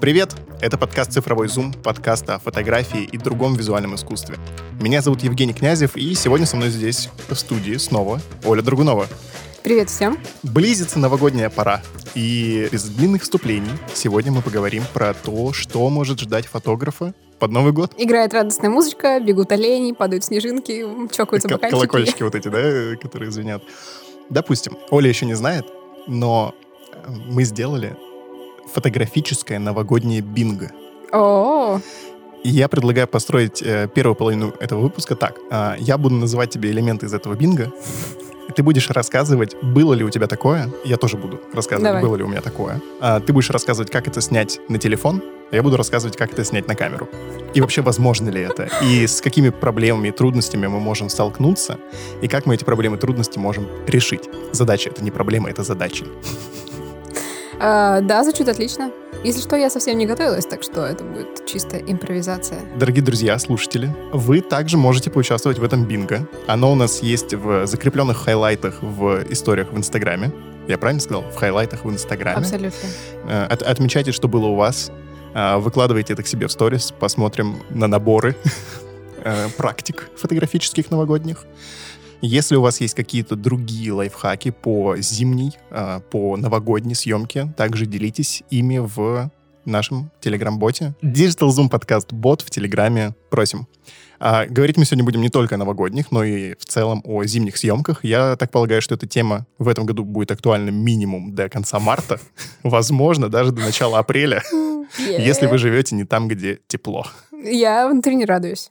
[0.00, 0.34] Привет!
[0.60, 4.36] Это подкаст «Цифровой зум», подкаст о фотографии и другом визуальном искусстве.
[4.80, 9.06] Меня зовут Евгений Князев, и сегодня со мной здесь в студии снова Оля Драгунова.
[9.62, 10.18] Привет всем.
[10.42, 11.82] Близится новогодняя пора,
[12.14, 17.72] и без длинных вступлений сегодня мы поговорим про то, что может ждать фотографа под Новый
[17.72, 17.92] год.
[17.98, 21.78] Играет радостная музычка, бегут олени, падают снежинки, чокаются К- бокальчики.
[21.78, 23.62] Колокольчики вот эти, да, которые звенят.
[24.30, 25.66] Допустим, Оля еще не знает,
[26.06, 26.54] но
[27.06, 27.96] мы сделали
[28.72, 30.70] фотографическое новогоднее бинго.
[31.12, 31.80] О,
[32.42, 35.38] И я предлагаю построить э, первую половину этого выпуска так.
[35.50, 37.72] А, я буду называть тебе элементы из этого бинго.
[38.48, 40.70] И ты будешь рассказывать, было ли у тебя такое.
[40.84, 42.02] Я тоже буду рассказывать, Давай.
[42.02, 42.80] было ли у меня такое.
[43.00, 45.22] А, ты будешь рассказывать, как это снять на телефон.
[45.50, 47.08] А я буду рассказывать, как это снять на камеру.
[47.54, 48.68] И вообще, возможно ли это?
[48.82, 51.78] И с какими проблемами и трудностями мы можем столкнуться?
[52.22, 54.28] И как мы эти проблемы и трудности можем решить?
[54.52, 56.04] Задача— это не проблема, это задачи.
[57.60, 58.90] А, да, звучит отлично.
[59.22, 62.60] Если что, я совсем не готовилась, так что это будет чисто импровизация.
[62.76, 66.28] Дорогие друзья, слушатели, вы также можете поучаствовать в этом бинго.
[66.46, 70.30] Оно у нас есть в закрепленных хайлайтах в историях в Инстаграме.
[70.68, 71.22] Я правильно сказал?
[71.22, 72.38] В хайлайтах в Инстаграме.
[72.38, 72.88] Абсолютно.
[73.28, 74.90] Э, от- отмечайте, что было у вас.
[75.34, 76.92] Э, Выкладывайте это к себе в сторис.
[76.98, 78.36] Посмотрим на наборы
[79.24, 81.46] э, практик фотографических новогодних.
[82.26, 88.42] Если у вас есть какие-то другие лайфхаки по зимней, э, по новогодней съемке, также делитесь
[88.48, 89.30] ими в
[89.66, 90.94] нашем телеграм-боте.
[91.02, 93.14] Digital Zoom подкаст бот в телеграме.
[93.28, 93.66] Просим.
[94.18, 97.58] А, говорить мы сегодня будем не только о новогодних, но и в целом о зимних
[97.58, 98.02] съемках.
[98.02, 102.18] Я так полагаю, что эта тема в этом году будет актуальна минимум до конца марта,
[102.62, 104.42] возможно, даже до начала апреля,
[104.98, 107.06] если вы живете не там, где тепло.
[107.44, 108.70] Я внутренне радуюсь.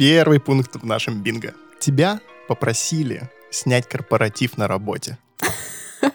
[0.00, 1.52] Первый пункт в нашем бинго.
[1.78, 5.18] Тебя попросили снять корпоратив на работе.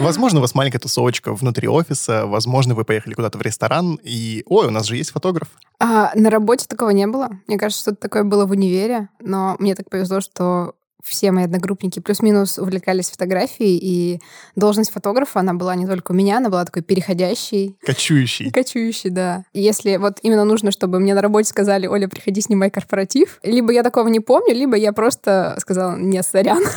[0.00, 4.66] Возможно, у вас маленькая тусовочка внутри офиса, возможно, вы поехали куда-то в ресторан, и, ой,
[4.66, 5.48] у нас же есть фотограф.
[5.78, 7.30] А, на работе такого не было.
[7.46, 10.74] Мне кажется, что-то такое было в универе, но мне так повезло, что
[11.04, 14.20] все мои одногруппники плюс-минус увлекались фотографией, и
[14.56, 18.50] должность фотографа, она была не только у меня, она была такой переходящей, Кочующий.
[18.50, 19.44] Кочующий, да.
[19.52, 23.82] Если вот именно нужно, чтобы мне на работе сказали, Оля, приходи, снимай корпоратив, либо я
[23.82, 26.62] такого не помню, либо я просто сказала, нет, сорян.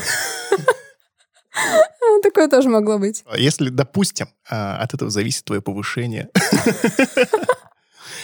[2.24, 3.24] Такое тоже могло быть.
[3.36, 6.30] Если, допустим, а, от этого зависит твое повышение,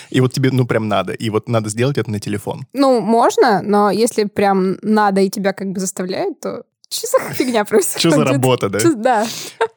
[0.09, 2.65] и вот тебе, ну, прям надо, и вот надо сделать это на телефон.
[2.73, 7.65] Ну, можно, но если прям надо и тебя как бы заставляют, то что за фигня
[7.65, 7.99] происходит?
[7.99, 8.79] Что за работа, да?
[8.79, 9.25] Чё- Да.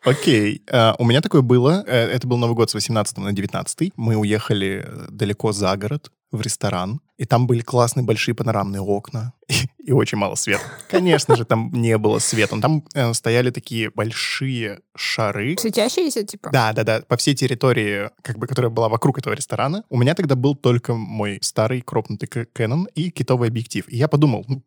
[0.05, 0.63] Окей.
[0.71, 1.85] А, У меня такое было.
[1.87, 3.93] Э, Это был Новый год с 18 на 19.
[3.97, 9.55] Мы уехали далеко за город в ресторан, и там были классные большие панорамные окна и,
[9.79, 10.63] и очень мало света.
[10.89, 12.57] Конечно же, там не было света.
[12.57, 15.57] но Там э, стояли такие большие шары.
[15.59, 16.51] Светящиеся, типа?
[16.53, 19.85] Да, да, да, по всей территории, как бы, которая была вокруг этого ресторана.
[19.89, 23.85] У меня тогда был только мой старый кропнутый Canon и китовый объектив.
[23.89, 24.63] И я подумал, ну,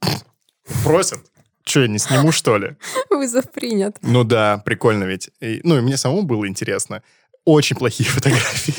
[0.84, 1.20] просят,
[1.66, 2.76] что, я не сниму, что ли?
[3.10, 3.98] Вызов принят.
[4.02, 5.30] Ну да, прикольно ведь.
[5.40, 7.02] И, ну и мне самому было интересно.
[7.46, 8.74] Очень плохие фотографии.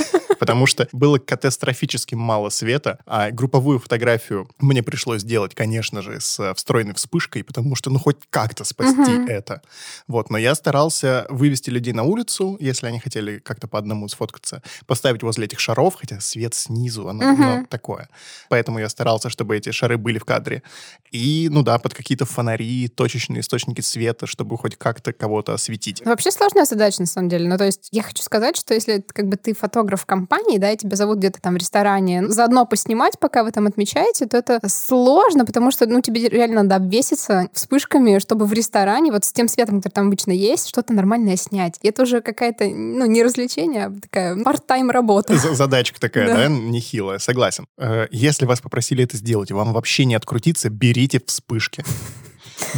[0.45, 6.39] Потому что было катастрофически мало света, а групповую фотографию мне пришлось делать, конечно же, с
[6.39, 9.25] э, встроенной вспышкой, потому что, ну, хоть как-то спасти Мгм.
[9.27, 9.63] это.
[10.07, 14.63] Вот, но я старался вывести людей на улицу, если они хотели как-то по одному сфоткаться,
[14.87, 17.43] поставить возле этих шаров, хотя свет снизу, оно, Мгм.
[17.43, 18.11] оно такое.
[18.51, 20.63] Поэтому я старался, чтобы эти шары были в кадре.
[21.11, 26.05] И, ну да, под какие-то фонари, точечные источники света, чтобы хоть как-то кого-то осветить.
[26.05, 27.49] Вообще сложная задача, на самом деле.
[27.49, 30.77] Ну, то есть я хочу сказать, что если как бы ты фотограф компании, да, и
[30.77, 34.61] тебя зовут где-то там в ресторане, ну, заодно поснимать, пока вы там отмечаете, то это
[34.69, 39.49] сложно, потому что, ну, тебе реально надо обвеситься вспышками, чтобы в ресторане вот с тем
[39.49, 41.79] светом, который там обычно есть, что-то нормальное снять.
[41.83, 45.37] И это уже какая-то, ну, не развлечение, а такая part-time работа.
[45.37, 46.35] Задачка такая, Да.
[46.37, 47.67] да, нехилая, согласен.
[47.79, 51.85] Э, Если вас попросили это сделать, и вам вообще не открутиться, берите вспышки.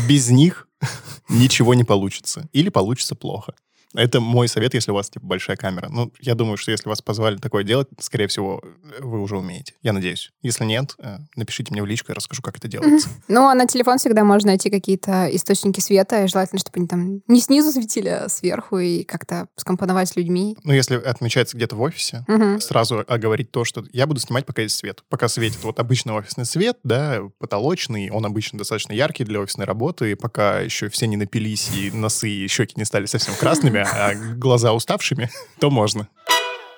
[0.09, 0.69] Без них
[1.29, 2.49] ничего не получится.
[2.53, 3.55] Или получится плохо.
[3.95, 5.89] Это мой совет, если у вас типа большая камера.
[5.91, 8.63] Ну, я думаю, что если вас позвали такое делать, скорее всего,
[9.01, 9.75] вы уже умеете.
[9.83, 10.33] Я надеюсь.
[10.43, 13.09] Если нет, э, напишите мне в личку, я расскажу, как это делается.
[13.29, 17.23] Ну, а на телефон всегда можно найти какие-то источники света, и желательно, чтобы они там
[17.27, 20.57] не снизу светили, а сверху, и как-то скомпоновать с людьми.
[20.65, 22.25] Ну, если отмечается где-то в офисе,
[22.61, 25.05] сразу оговорить то, что я буду снимать, пока есть свет.
[25.09, 30.13] Пока светит вот обычный офисный свет, да, потолочный, он обычно достаточно яркий для офисной работы,
[30.13, 34.15] и пока еще все не напились, и носы, и щеки не стали совсем красными, а
[34.15, 35.31] глаза уставшими,
[35.61, 36.09] то можно.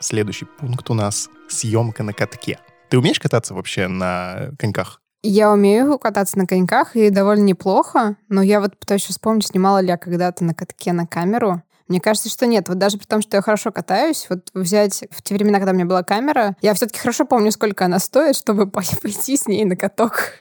[0.01, 2.59] Следующий пункт у нас— съемка на катке.
[2.89, 5.01] Ты умеешь кататься вообще на коньках?
[5.23, 9.89] Я умею кататься на коньках, и довольно неплохо, но я вот пытаюсь вспомнить, снимала ли
[9.89, 11.63] я когда-то на катке на камеру.
[11.89, 12.69] Мне кажется, что нет.
[12.69, 15.75] Вот даже при том, что я хорошо катаюсь, вот взять в те времена, когда у
[15.75, 19.75] меня была камера, я все-таки хорошо помню, сколько она стоит, чтобы пойти с ней на
[19.75, 20.41] каток.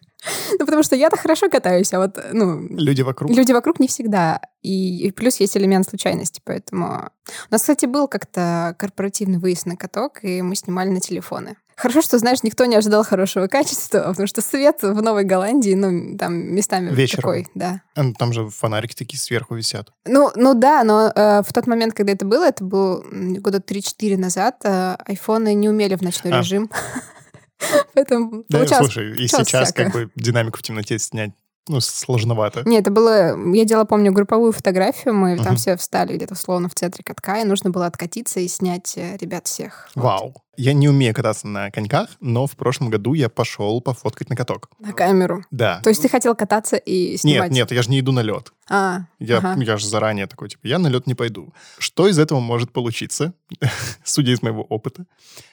[0.59, 2.67] Ну, потому что я-то хорошо катаюсь, а вот, ну...
[2.69, 3.31] Люди вокруг.
[3.31, 4.41] Люди вокруг не всегда.
[4.61, 7.09] И, и плюс есть элемент случайности, поэтому...
[7.49, 11.57] У нас, кстати, был как-то корпоративный выезд на каток, и мы снимали на телефоны.
[11.75, 16.17] Хорошо, что, знаешь, никто не ожидал хорошего качества, потому что свет в Новой Голландии, ну,
[16.17, 17.21] там местами Вечером.
[17.21, 17.81] такой, да.
[17.95, 19.91] А, ну, Там же фонарики такие сверху висят.
[20.05, 23.59] Ну, ну да, но э, в тот момент, когда это было, это был м, года
[23.59, 26.39] 3-4 назад, э, айфоны не умели в ночной А.
[26.39, 26.71] режим.
[27.93, 29.85] Поэтому Да, слушай, и сейчас всякое.
[29.85, 31.31] как бы динамику в темноте снять,
[31.67, 32.63] ну, сложновато.
[32.65, 33.37] Нет, это было...
[33.53, 35.55] Я делала, помню, групповую фотографию, мы там Мгм.
[35.57, 39.47] все встали где-то условно в центре катка, и нужно было откатиться и снять э, ребят
[39.47, 39.89] всех.
[39.95, 40.33] Вот.
[40.57, 44.69] Я не умею кататься на коньках, но в прошлом году я пошел пофоткать на каток.
[44.79, 45.43] На камеру.
[45.51, 45.81] Да.
[45.83, 47.51] То есть ты хотел кататься и снимать?
[47.51, 48.51] Нет, нет, я же не иду на лед.
[48.69, 49.55] А, Я, ага.
[49.61, 51.53] я же заранее такой, типа, я на лед не пойду.
[51.77, 53.33] Что из этого может получиться,
[54.03, 55.05] судя из моего опыта?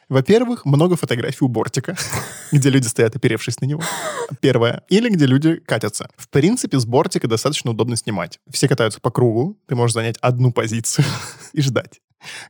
[0.09, 1.97] Во-первых, много фотографий у бортика,
[2.53, 3.83] где люди стоят, оперевшись на него.
[4.41, 4.83] Первое.
[4.89, 6.09] Или где люди катятся.
[6.17, 8.41] В принципе, с бортика достаточно удобно снимать.
[8.51, 11.05] Все катаются по кругу, ты можешь занять одну позицию
[11.53, 12.01] и ждать.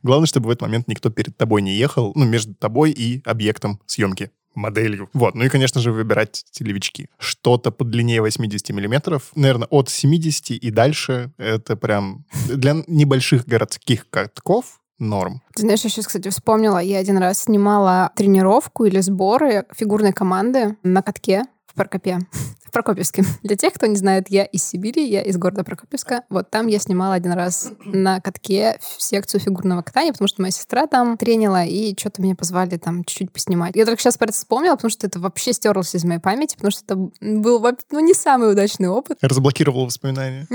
[0.03, 3.79] Главное, чтобы в этот момент никто перед тобой не ехал, ну, между тобой и объектом
[3.85, 5.09] съемки моделью.
[5.13, 5.35] Вот.
[5.35, 7.09] Ну и, конечно же, выбирать телевички.
[7.19, 14.09] Что-то по длине 80 миллиметров, наверное, от 70 и дальше, это прям для небольших городских
[14.09, 15.41] катков норм.
[15.53, 20.77] Ты знаешь, я сейчас, кстати, вспомнила, я один раз снимала тренировку или сборы фигурной команды
[20.83, 21.43] на катке
[21.75, 22.19] в Прокопе.
[22.63, 23.25] В Прокопьевске.
[23.43, 26.23] Для тех, кто не знает, я из Сибири, я из города Прокопьевска.
[26.29, 30.51] Вот там я снимала один раз на катке в секцию фигурного катания, потому что моя
[30.51, 33.75] сестра там тренила, и что-то меня позвали там чуть-чуть поснимать.
[33.75, 36.71] Я только сейчас про это вспомнила, потому что это вообще стерлось из моей памяти, потому
[36.71, 39.17] что это был ну, не самый удачный опыт.
[39.21, 40.47] Разблокировал воспоминания.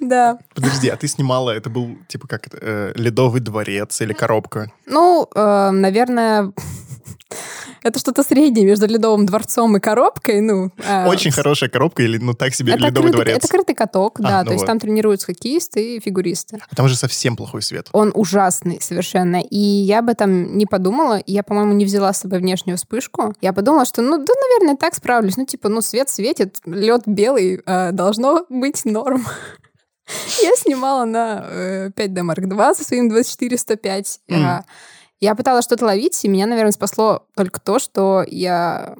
[0.00, 0.38] Да.
[0.54, 4.72] Подожди, а ты снимала, это был, типа, как э, ледовый дворец или коробка?
[4.86, 6.52] Ну, э, наверное,
[7.86, 10.40] это что-то среднее между ледовым дворцом и коробкой.
[10.40, 13.44] Ну, э, Очень хорошая коробка или, ну, так себе, это ледовый крытый, дворец?
[13.44, 14.38] это крытый каток, А, да.
[14.40, 14.66] ну то есть вот.
[14.66, 16.58] там тренируются хоккеисты и фигуристы.
[16.68, 17.88] А Там же совсем плохой свет.
[17.92, 19.36] Он ужасный совершенно.
[19.36, 21.20] И я об этом не подумала.
[21.26, 23.34] Я, по-моему, не взяла с собой внешнюю вспышку.
[23.40, 25.36] Я подумала, что, ну, да, наверное, так справлюсь.
[25.36, 29.24] Ну, типа, ну, свет светит, лед белый, э, должно быть норм.
[30.42, 34.18] Я снимала на э, 5D Mark II со своим 24-105.
[34.28, 34.64] Мгм.
[35.20, 38.96] Я пыталась что-то ловить, и меня, наверное, спасло только то, что я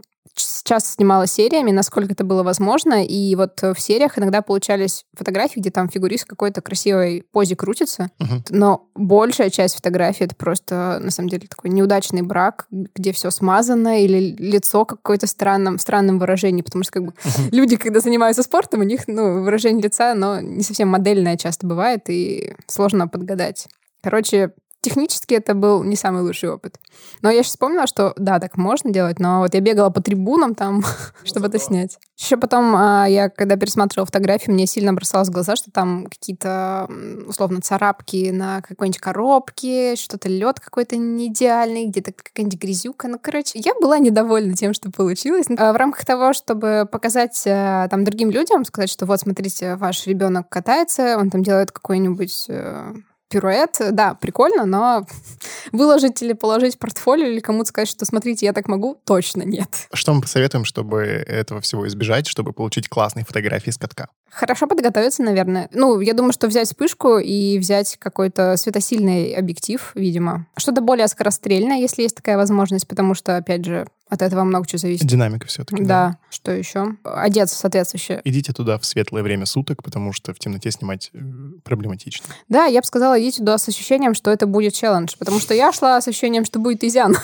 [0.65, 5.71] часто снимала сериями, насколько это было возможно, и вот в сериях иногда получались фотографии, где
[5.71, 8.45] там фигурист в какой-то красивой позе крутится, Мгм.
[8.51, 14.03] но большая часть фотографий это просто, на самом деле, такой неудачный брак, где все смазано,
[14.03, 17.15] или лицо какое-то странном, странном выражении, потому что как бы
[17.51, 22.11] люди, когда занимаются спортом, у них ну, выражение лица, но не совсем модельное часто бывает,
[22.11, 23.69] и сложно подгадать.
[24.03, 24.53] Короче,
[24.87, 26.79] технически это был не самый лучший опыт.
[27.21, 30.55] Но я сейчас вспомнила, что да, так можно делать, но вот я бегала по трибунам
[30.55, 30.85] там,
[31.25, 31.99] чтобы это снять.
[32.17, 36.89] Еще потом а, я, когда пересматривала фотографии, мне сильно бросалось в глаза, что там какие-то,
[37.27, 43.09] условно, царапки на какой-нибудь коробке, что-то лед какой-то не идеальный, где-то какая-нибудь грязюка.
[43.09, 45.47] Ну, короче, я была недовольна тем, что получилось.
[45.59, 50.07] А в рамках того, чтобы показать э, там другим людям, сказать, что вот, смотрите, ваш
[50.07, 52.95] ребенок катается, он там делает какой-нибудь э,
[53.29, 53.77] пируэт.
[53.93, 55.07] Да, прикольно, но
[55.73, 59.89] выложить или положить портфолио или кому-то сказать, что смотрите, я так могу, точно нет.
[59.93, 64.09] Что мы посоветуем, чтобы этого всего избежать, чтобы получить классные фотографии с катка?
[64.31, 65.69] Хорошо подготовиться, наверное.
[65.73, 70.47] Ну, я думаю, что взять вспышку и взять какой-то светосильный объектив, видимо.
[70.57, 74.79] Что-то более скорострельное, если есть такая возможность, потому что, опять же, от этого много чего
[74.79, 75.07] зависит.
[75.07, 75.83] Динамика все-таки.
[75.83, 76.97] Да, что еще?
[77.03, 78.21] Одеться соответствующе.
[78.25, 81.19] Идите туда в светлое время суток, потому что в темноте снимать э,
[81.65, 82.27] проблематично.
[82.49, 85.73] Да, я бы сказала, идите туда с ощущением, что это будет челлендж, потому что я
[85.73, 87.17] шла с ощущением, что будет изян.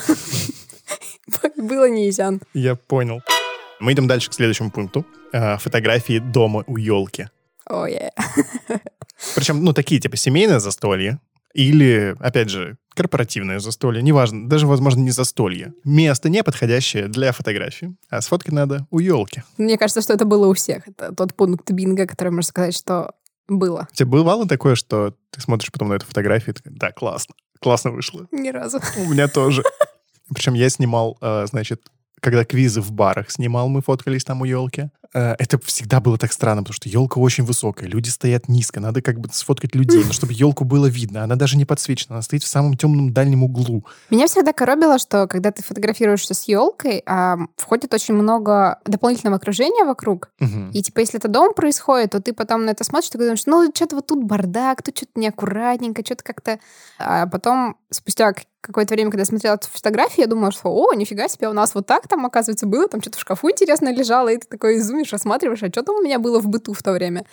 [1.57, 2.41] Было не изян.
[2.53, 3.21] Я понял.
[3.79, 5.05] Мы идем дальше к следующему пункту.
[5.33, 7.27] Э, Фотографии дома у елки.
[7.69, 8.11] Ой, е.
[9.35, 11.19] Причем, ну, такие, типа, семейное застолье.
[11.55, 14.01] Или, опять же, корпоративное застолье.
[14.03, 15.73] Неважно, даже, возможно, не застолье.
[15.83, 17.95] Место неподходящее для фотографии.
[18.09, 19.43] А сфоткать надо у елки.
[19.57, 20.87] Мне кажется, что это было у всех.
[20.87, 23.11] Это тот пункт бинго, который можно сказать, что
[23.47, 23.87] было.
[23.91, 27.35] У тебя бывало такое, что ты смотришь потом на эту фотографию и такой, да, классно.
[27.59, 28.27] Классно вышло.
[28.31, 28.79] Ни разу.
[28.97, 29.63] У меня тоже.
[30.33, 31.81] Причем я снимал, э, значит,
[32.23, 34.89] когда квизы в барах снимал, мы фоткались там у елки.
[35.13, 39.01] Э, Это всегда было так странно, потому что елка очень высокая, люди стоят низко, надо
[39.01, 41.23] как бы сфоткать людей, но чтобы елку было видно.
[41.23, 43.85] Она даже не подсвечена, она стоит в самом темном дальнем углу.
[44.09, 49.83] Меня всегда коробило, что когда ты фотографируешься с елкой, а, входит очень много дополнительного окружения
[49.83, 50.29] вокруг.
[50.39, 50.71] Мгм.
[50.71, 53.69] И типа, если это дом происходит, то ты потом на это смотришь, ты думаешь, ну,
[53.75, 56.59] что-то вот тут бардак, тут что-то неаккуратненько, что-то как-то...
[56.97, 58.33] А потом, спустя
[58.63, 61.75] какое-то время, когда я смотрела эту фотографию, я думала, что, о, нифига себе, у нас
[61.75, 65.13] вот так там, оказывается, было, там что-то в шкафу интересно лежало, и ты такой изумишь,
[65.13, 67.25] осматриваешь, а что там у меня было в быту в то время?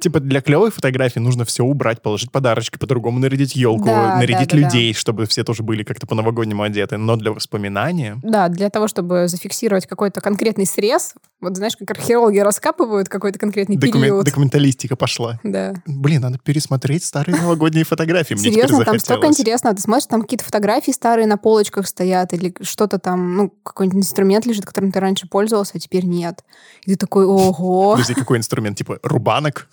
[0.00, 4.56] Типа для клевой фотографии нужно все убрать, положить подарочки, по-другому нарядить елку, Да, нарядить да,
[4.56, 6.96] да, людей, чтобы все тоже были как-то по-новогоднему одеты.
[6.96, 8.18] Но для воспоминания...
[8.22, 13.76] Да, для того, чтобы зафиксировать какой-то конкретный срез, вот знаешь, как археологи раскапывают какой-то конкретный
[13.76, 14.24] докумен- период.
[14.24, 15.38] Документалистика пошла.
[15.42, 15.74] Да.
[15.86, 18.34] Блин, надо пересмотреть старые новогодние фотографии.
[18.34, 19.76] Мне Серьезно, там столько интересного.
[19.76, 24.46] Ты смотришь, там какие-то фотографии старые на полочках стоят, или что-то там, ну, какой-нибудь инструмент
[24.46, 26.44] лежит, которым ты раньше пользовался, а теперь нет.
[26.84, 27.92] И ты такой, ого.
[27.92, 28.76] Подожди, какой инструмент?
[28.78, 29.68] Типа рубанок?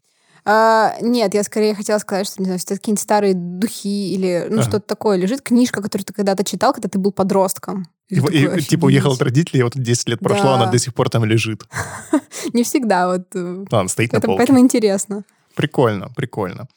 [0.45, 4.63] А, нет, я скорее хотела сказать, что, не знаю, какие-нибудь старые духи или, ну, Ага.
[4.69, 5.15] что-то такое.
[5.17, 7.85] Лежит книжка, которую ты когда-то читал, когда ты был подростком.
[8.09, 10.55] И И, ты и, такой, типа уехал от родителей, вот 10 лет прошло, Да.
[10.55, 11.63] она до сих пор там лежит.
[12.53, 13.27] Не всегда, вот.
[13.35, 14.37] э, Ладно, стоит на полке.
[14.37, 15.23] поэтому интересно.
[15.55, 16.67] Прикольно, прикольно.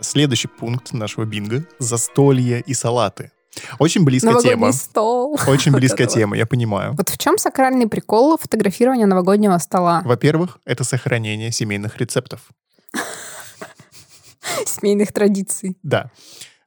[0.00, 3.32] Следующий пункт нашего бинго— застолье и салаты.
[3.78, 4.72] Очень близкая Новогодний тема.
[4.72, 5.40] стол.
[5.46, 6.94] Очень близкая тема, я понимаю.
[6.96, 10.02] Вот в чем сакральный прикол фотографирования новогоднего стола?
[10.04, 12.40] Во-первых, это сохранение семейных рецептов.
[14.66, 15.76] Семейных традиций.
[15.82, 16.10] Да.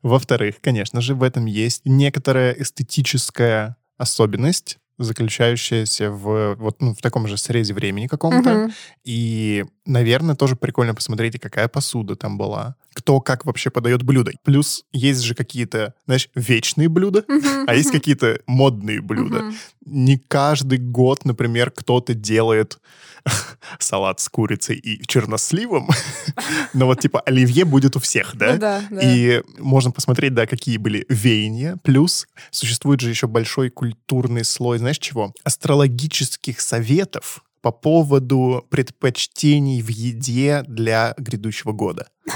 [0.01, 7.27] Во-вторых, конечно же, в этом есть некоторая эстетическая особенность, заключающаяся в вот ну, в таком
[7.27, 8.49] же срезе времени каком-то.
[8.49, 8.73] Мгм.
[9.03, 12.75] И, наверное, тоже прикольно посмотреть, какая посуда там была.
[12.93, 14.31] Кто как вообще подает блюда.
[14.43, 17.23] Плюс есть же какие-то, знаешь, вечные блюда,
[17.67, 19.51] а есть какие-то модные блюда.
[19.85, 22.79] Не каждый год, например, кто-то делает
[23.79, 25.89] салат с курицей и черносливом,
[26.73, 28.53] но вот типа оливье будет у всех, да?
[28.53, 29.01] Ну да, да.
[29.01, 31.77] И можно посмотреть, да, какие были веяния.
[31.83, 35.33] Плюс существует же еще большой культурный слой, знаешь чего?
[35.43, 42.07] Астрологических советов по поводу предпочтений в еде для грядущего года.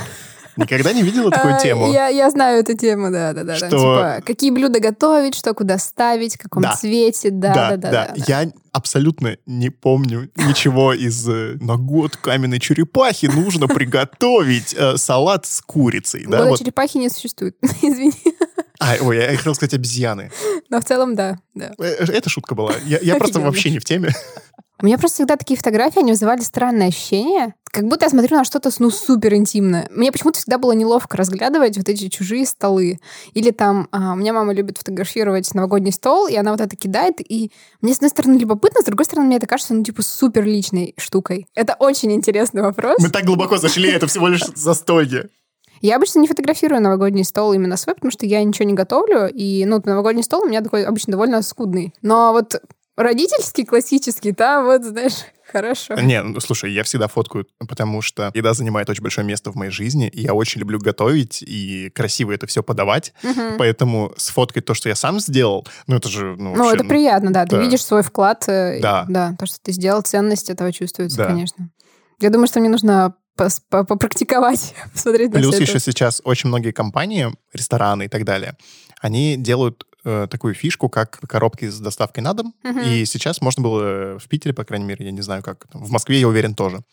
[0.57, 1.91] Никогда не видела такую А, тему?
[1.91, 3.57] Я, я знаю эту тему, да, да, да.
[3.59, 6.75] Там, Что- типа, какие блюда готовить, что куда ставить, в каком Да.
[6.75, 7.91] цвете, да, да, да.
[7.91, 8.23] да, да.
[8.27, 15.45] Я абсолютно не помню ничего из э, на год каменной черепахи нужно приготовить э, салат
[15.45, 16.25] с курицей.
[16.27, 16.37] Да?
[16.39, 16.59] Года Вот.
[16.59, 18.13] черепахи не существует, извини.
[18.79, 20.31] А, ой, я хотел сказать обезьяны.
[20.69, 21.71] Но в целом, да, да.
[21.79, 22.73] Э, Это шутка была.
[22.85, 24.09] Я, я просто вообще не в теме.
[24.83, 28.43] У меня просто всегда такие фотографии, они вызывали странное ощущение, как будто я смотрю на
[28.43, 29.87] что-то ну, супер интимное.
[29.89, 32.99] Мне почему-то всегда было неловко разглядывать вот эти чужие столы.
[33.33, 37.21] Или там, а, у меня мама любит фотографировать новогодний стол, и она вот это кидает,
[37.21, 37.49] и
[37.79, 40.95] мне, с одной стороны, любопытно, с другой стороны, мне это кажется, ну, типа, супер личной
[40.97, 41.47] штукой.
[41.55, 42.97] Это очень интересный вопрос.
[42.99, 45.29] Мы так глубоко зашли, это всего лишь застолье.
[45.79, 49.63] Я обычно не фотографирую новогодний стол именно свой, потому что я ничего не готовлю, и,
[49.63, 51.93] ну, новогодний стол у меня такой обычно довольно скудный.
[52.01, 52.61] Но вот
[52.95, 55.13] родительский, классический, там вот, знаешь,
[55.51, 55.95] хорошо.
[55.95, 59.71] Не, ну, слушай, я всегда фоткаю, потому что еда занимает очень большое место в моей
[59.71, 63.57] жизни, и я очень люблю готовить и красиво это все подавать, Мгм.
[63.57, 67.31] поэтому сфоткать то, что я сам сделал, ну это же, ну, Ну, вообще, это приятно,
[67.33, 67.45] да.
[67.45, 67.61] Ты да.
[67.61, 68.43] видишь свой вклад.
[68.47, 69.05] э, Да.
[69.09, 71.25] Да, то, что ты сделал, ценность этого чувствуется, Да.
[71.27, 71.69] конечно.
[72.19, 73.15] Я думаю, что мне нужно
[73.69, 75.81] попрактиковать, посмотреть на Плюс всё еще это.
[75.81, 78.55] сейчас очень многие компании, рестораны и так далее,
[79.01, 82.53] они делают э, такую фишку, как коробки с доставкой на дом.
[82.63, 82.81] Мгм.
[82.81, 86.19] И сейчас можно было в Питере, по крайней мере, я не знаю как, в Москве,
[86.19, 86.83] я уверен, тоже,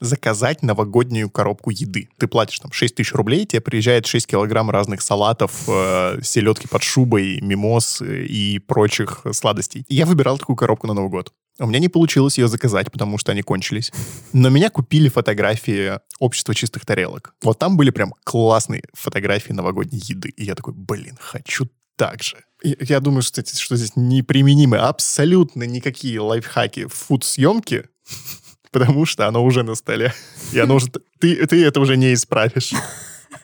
[0.00, 2.08] заказать новогоднюю коробку еды.
[2.18, 6.82] Ты платишь там 6 тысяч рублей, тебе приезжает 6 килограмм разных салатов, э, селедки под
[6.82, 9.84] шубой, мимоз э, и прочих сладостей.
[9.88, 11.32] И я выбирал такую коробку на Новый год.
[11.58, 13.90] У меня не получилось ее заказать, потому что они кончились.
[14.34, 17.34] Но меня купили фотографии общества чистых тарелок.
[17.42, 20.28] Вот там были прям классные фотографии новогодней еды.
[20.28, 22.36] И я такой, блин, хочу так же.
[22.62, 27.88] Я думаю, что, что здесь неприменимы абсолютно никакие лайфхаки фуд-съемки,
[28.70, 30.14] потому что оно уже на столе.
[30.52, 30.88] И оно уже...
[31.18, 32.72] Ты, ты это уже не исправишь.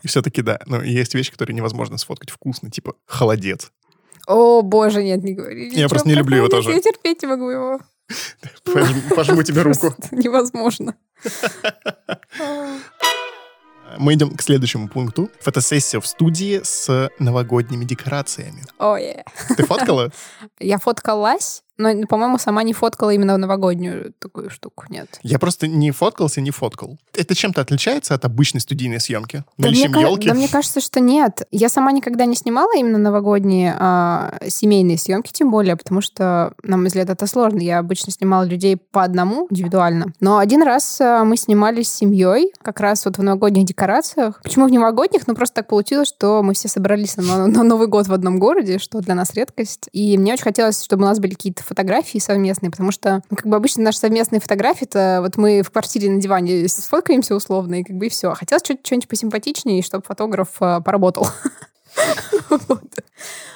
[0.02, 0.60] И все-таки да.
[0.66, 3.70] Но есть вещи, которые невозможно сфоткать вкусно, типа холодец.
[4.26, 5.70] О, боже, нет, не говори.
[5.74, 6.70] Я просто не люблю его тоже.
[6.70, 7.80] Я терпеть не могу его.
[9.16, 9.94] Пожму, тебе руку.
[10.10, 10.96] Невозможно.
[13.98, 15.30] Мы идем к следующему пункту.
[15.40, 18.62] Фотосессия в студии с новогодними декорациями.
[18.78, 19.16] Ой,
[19.56, 20.10] Ты фоткала?
[20.60, 25.18] я фоткалась, Но, по-моему, сама не фоткала именно новогоднюю такую штуку, нет.
[25.22, 26.98] Я просто не фоткался, не фоткал.
[27.14, 29.44] Это чем-то отличается от обычной студийной съемки?
[29.56, 30.28] Да Наличием мне, елки?
[30.28, 31.46] да мне кажется, что нет.
[31.50, 36.76] Я сама никогда не снимала именно новогодние а, семейные съемки, тем более, потому что, на
[36.76, 37.60] мой взгляд, это сложно.
[37.60, 40.12] Я обычно снимала людей по одному, индивидуально.
[40.20, 44.40] Но один раз а, мы снимались с семьей, как раз вот в новогодних декорациях.
[44.42, 45.26] Почему в новогодних?
[45.26, 48.78] Ну, просто так получилось, что мы все собрались на, на Новый год в одном городе,
[48.78, 49.88] что для нас редкость.
[49.92, 53.46] И мне очень хотелось, чтобы у нас были какие-то фотографии совместные, потому что, ну, как
[53.46, 57.82] бы обычно наши совместные фотографии, это вот мы в квартире на диване сфоткаемся условно, и
[57.82, 58.34] как бы и все.
[58.34, 61.26] Хотелось что- что-нибудь посимпатичнее, чтобы фотограф а, поработал.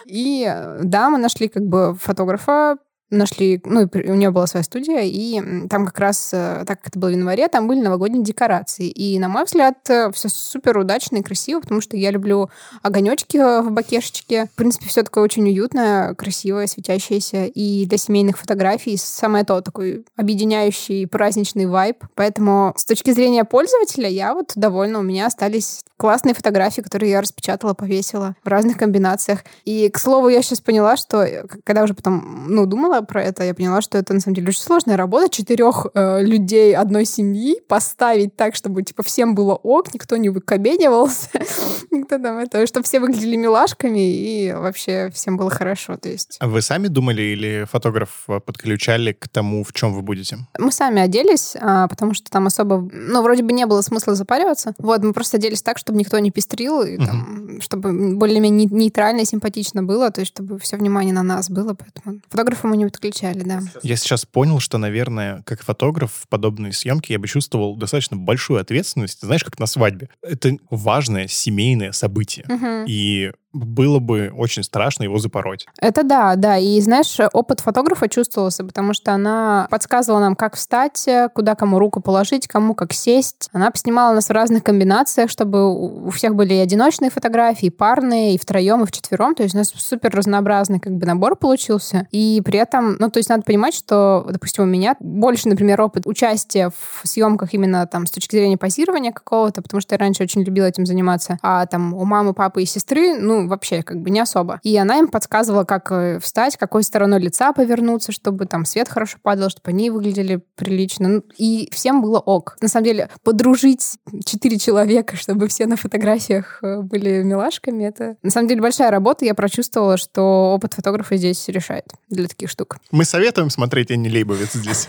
[0.07, 2.77] И э, да, мы нашли как бы фотографа,
[3.11, 6.99] нашли, ну, у нее была своя студия, и там как раз, э, так как это
[6.99, 8.89] было в январе, там были новогодние декорации.
[8.89, 12.51] И, на мой взгляд, все супер удачно и красиво, потому что я люблю
[12.83, 14.47] огонечки э, в бакешечке.
[14.47, 17.47] В принципе, все такое очень уютное, красивое, светящееся.
[17.47, 22.05] И для семейных фотографий самое то, такой объединяющий праздничный вайб.
[22.15, 24.99] Поэтому с точки зрения пользователя я вот довольна.
[24.99, 29.41] У меня остались классные фотографии, которые я распечатала, повесила в разных комбинациях.
[29.65, 33.45] И, к слову, я сейчас поняла, что э, когда уже потом, ну, думала про это,
[33.45, 35.29] я поняла, что это на самом деле очень сложная работа.
[35.29, 41.29] Четырех э, людей одной семьи поставить так, чтобы типа всем было ок, никто не выкобенивался,
[41.91, 45.97] никто там это, чтобы все выглядели милашками и вообще всем было хорошо.
[45.97, 50.03] То есть А Вы сами думали или фотограф э, подключали к тому, в чем вы
[50.03, 50.39] будете?
[50.59, 54.75] мы сами оделись, а, потому что там особо, ну, вроде бы не было смысла запариваться.
[54.79, 59.21] Вот, мы просто оделись так, чтобы никто не пестрил, и, там, чтобы более-менее не- нейтрально
[59.21, 62.86] и симпатично было, то есть чтобы все внимание на нас было, поэтому фотографа мы не
[62.91, 63.61] подключали, да.
[63.83, 68.61] Я сейчас понял, что, наверное, как фотограф в подобные съемки я бы чувствовал достаточно большую
[68.61, 70.09] ответственность, знаешь, как на свадьбе.
[70.23, 72.45] Это важное семейное событие.
[72.49, 72.85] Мгм.
[72.87, 75.67] И было бы очень страшно его запороть.
[75.81, 76.59] Это да, да.
[76.59, 82.01] И знаешь, опыт фотографа чувствовался, потому что она подсказывала нам, как встать, куда кому руку
[82.01, 83.49] положить, кому как сесть.
[83.53, 85.67] Она поснимала нас в разных комбинациях, чтобы
[86.07, 89.35] у всех были и одиночные фотографии, и парные, и втроем, и вчетвером.
[89.35, 92.07] То есть у нас супер разнообразный как бы набор получился.
[92.11, 96.07] И при этом, ну, то есть надо понимать, что, допустим, у меня больше, например, опыт
[96.07, 100.43] участия в съемках именно там с точки зрения позирования какого-то, потому что я раньше очень
[100.43, 101.39] любила этим заниматься.
[101.43, 104.61] А там у мамы, папы и сестры, ну, вообще как бы не особо.
[104.63, 109.19] И она им подсказывала, как э, встать, какой стороной лица повернуться, чтобы там свет хорошо
[109.23, 111.09] падал, чтобы они выглядели прилично.
[111.09, 112.57] Ну, И всем было ок.
[112.61, 118.31] На самом деле, подружить четыре человека, чтобы все на фотографиях э, были милашками, это на
[118.31, 119.25] самом деле большая работа.
[119.25, 122.79] Я прочувствовала, что опыт фотографа здесь решает для таких штук.
[122.91, 124.89] Мы советуем смотреть Энни Лейбовиц здесь.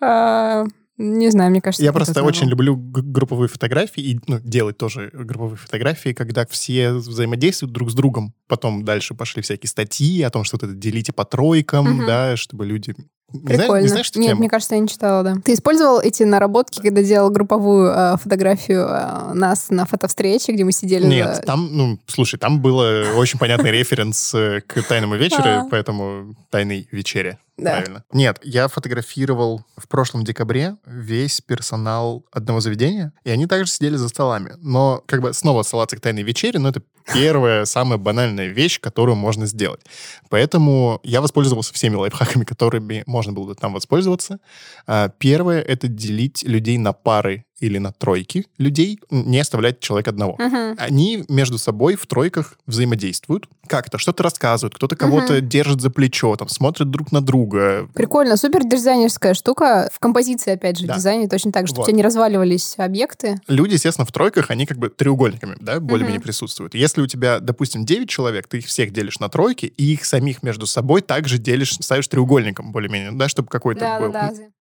[1.02, 1.82] Не знаю, мне кажется...
[1.82, 2.28] Я просто того.
[2.28, 7.94] очень люблю групповые фотографии и ну, делать тоже групповые фотографии, когда все взаимодействуют друг с
[7.94, 8.34] другом.
[8.48, 12.06] Потом дальше пошли всякие статьи о том, что это делите по тройкам, Мгм.
[12.06, 12.94] да, чтобы люди...
[13.32, 13.64] Не Прикольно.
[13.66, 14.40] знаешь, не знаешь Нет, тему?
[14.40, 15.36] мне кажется, я не читала, да.
[15.44, 20.72] Ты использовал эти наработки, когда делал групповую э, фотографию э, нас на фотовстрече, где мы
[20.72, 21.06] сидели?
[21.06, 25.68] Нет, за- там, ну, слушай, там было очень понятный референс э, к «Тайному вечеру», А.
[25.70, 27.38] поэтому «Тайной вечере».
[27.60, 27.72] Да.
[27.72, 28.04] Правильно.
[28.12, 34.08] Нет, я фотографировал в прошлом декабре весь персонал одного заведения, и они также сидели за
[34.08, 34.54] столами.
[34.58, 39.16] Но как бы снова ссылаться к «Тайной вечере», но это первая, самая банальная вещь, которую
[39.16, 39.80] можно сделать.
[40.28, 44.38] Поэтому я воспользовался всеми лайфхаками, которыми можно было бы там воспользоваться.
[44.86, 50.36] А, Первое— это делить людей на пары или на тройки людей, не оставлять человека одного.
[50.38, 50.76] Мгм.
[50.78, 53.48] Они между собой в тройках взаимодействуют.
[53.68, 57.88] Как-то что-то рассказывают, кто-то кого-то держит за плечо, там, смотрит друг на друга.
[57.94, 59.88] Прикольно, супер дизайнерская штука.
[59.92, 60.94] В композиции, опять же, Да.
[60.94, 61.84] в дизайне точно так, чтобы Вот.
[61.84, 63.40] у тебя не разваливались объекты.
[63.46, 66.24] Люди, естественно, в тройках, они как бы треугольниками, да, более-менее Мгм.
[66.24, 66.74] присутствуют.
[66.74, 70.42] Если у тебя, допустим, 9 человек, ты их всех делишь на тройки, и их самих
[70.42, 74.14] между собой также делишь, ставишь треугольником более-менее, да, чтобы какой-то был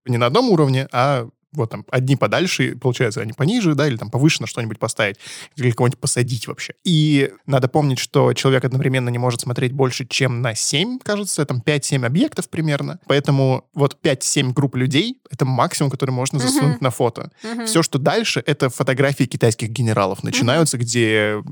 [0.06, 4.10] не на одном уровне, а вот там одни подальше, получается, они пониже, да, или там
[4.12, 5.18] повыше на что-нибудь поставить,
[5.56, 6.74] или кого-нибудь посадить вообще.
[6.84, 11.62] И надо помнить, что человек одновременно не может смотреть больше, чем на 7, кажется, там
[11.66, 13.00] 5-7 объектов примерно.
[13.08, 17.32] Поэтому вот 5-7 групп людей— это максимум, который можно засунуть на фото.
[17.44, 17.66] Мгм.
[17.66, 21.44] Все, что дальше, это фотографии китайских генералов начинаются, где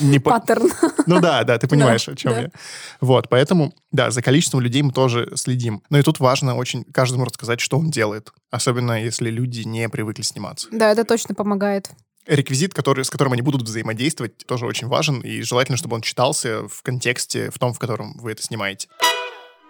[0.00, 0.70] не по- Паттерн.
[1.06, 2.50] ну да, да, ты понимаешь, о чем я.
[3.00, 5.82] Вот, поэтому, да, за количеством людей мы тоже следим.
[5.90, 8.32] Но и тут важно очень каждому рассказать, что он делает.
[8.50, 10.68] Особенно, если люди не привыкли сниматься.
[10.72, 11.90] Да, это точно помогает.
[12.26, 15.20] Реквизит, который, с которым они будут взаимодействовать, тоже очень важен.
[15.20, 18.88] И желательно, чтобы он читался в контексте, в том, в котором вы это снимаете.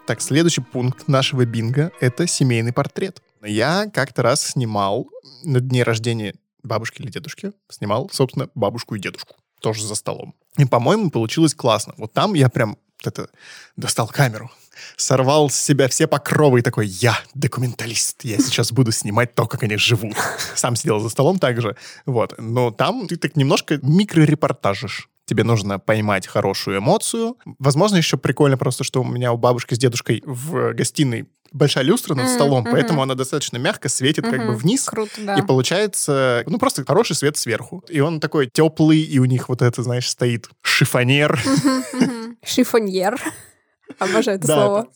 [0.06, 3.22] Так, следующий пункт нашего бинга— это семейный портрет.
[3.44, 5.08] Я как-то раз снимал
[5.44, 9.36] на дне рождения бабушки или дедушки, снимал, собственно, бабушку и дедушку.
[9.60, 10.34] Тоже за столом.
[10.56, 11.94] И, по-моему, получилось классно.
[11.98, 13.30] Вот там я прям вот это
[13.76, 14.50] достал камеру,
[14.96, 19.62] сорвал с себя все покровы и такой, я документалист, я сейчас буду снимать то, как
[19.62, 20.16] они живут.
[20.54, 22.34] Сам сидел за столом также, вот.
[22.38, 27.36] Но там ты так немножко микрорепортажишь тебе нужно поймать хорошую эмоцию.
[27.58, 32.14] Возможно, еще прикольно просто, что у меня у бабушки с дедушкой в гостиной большая люстра
[32.14, 32.70] над столом, mm-hmm.
[32.72, 34.30] поэтому она достаточно мягко светит mm-hmm.
[34.30, 34.84] как бы вниз.
[34.84, 35.36] Круто, да.
[35.36, 37.84] И получается, ну, просто хороший свет сверху.
[37.88, 41.38] И он такой теплый, и у них вот это, знаешь, стоит шифонер.
[42.44, 43.20] Шифоньер.
[43.98, 44.88] Обожаю это слово.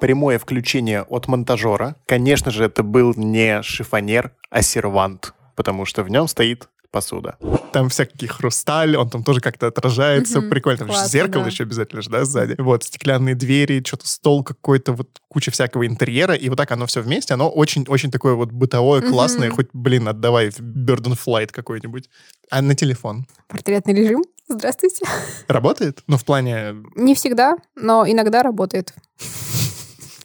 [0.00, 1.96] Прямое включение от монтажера.
[2.06, 7.36] Конечно же, это был не шифонер, а сервант, потому что в нем стоит посуда.
[7.72, 10.40] Там всякий хрусталь, он там тоже как-то отражается.
[10.40, 10.78] Угу, Прикольно.
[10.78, 11.50] Там классно, зеркало да.
[11.50, 12.56] еще обязательно же, да, сзади.
[12.58, 16.34] Вот, стеклянные двери, что-то стол какой-то, вот куча всякого интерьера.
[16.34, 17.34] И вот так оно все вместе.
[17.34, 19.48] Оно очень-очень такое вот бытовое, классное.
[19.48, 19.56] Угу.
[19.56, 22.10] Хоть, блин, отдавай в Bird and Flight какой-нибудь.
[22.50, 23.26] А на телефон?
[23.48, 24.24] Портретный режим.
[24.48, 25.06] Здравствуйте.
[25.46, 26.02] Работает?
[26.08, 26.74] Ну, в плане...
[26.96, 28.92] Не всегда, но иногда работает.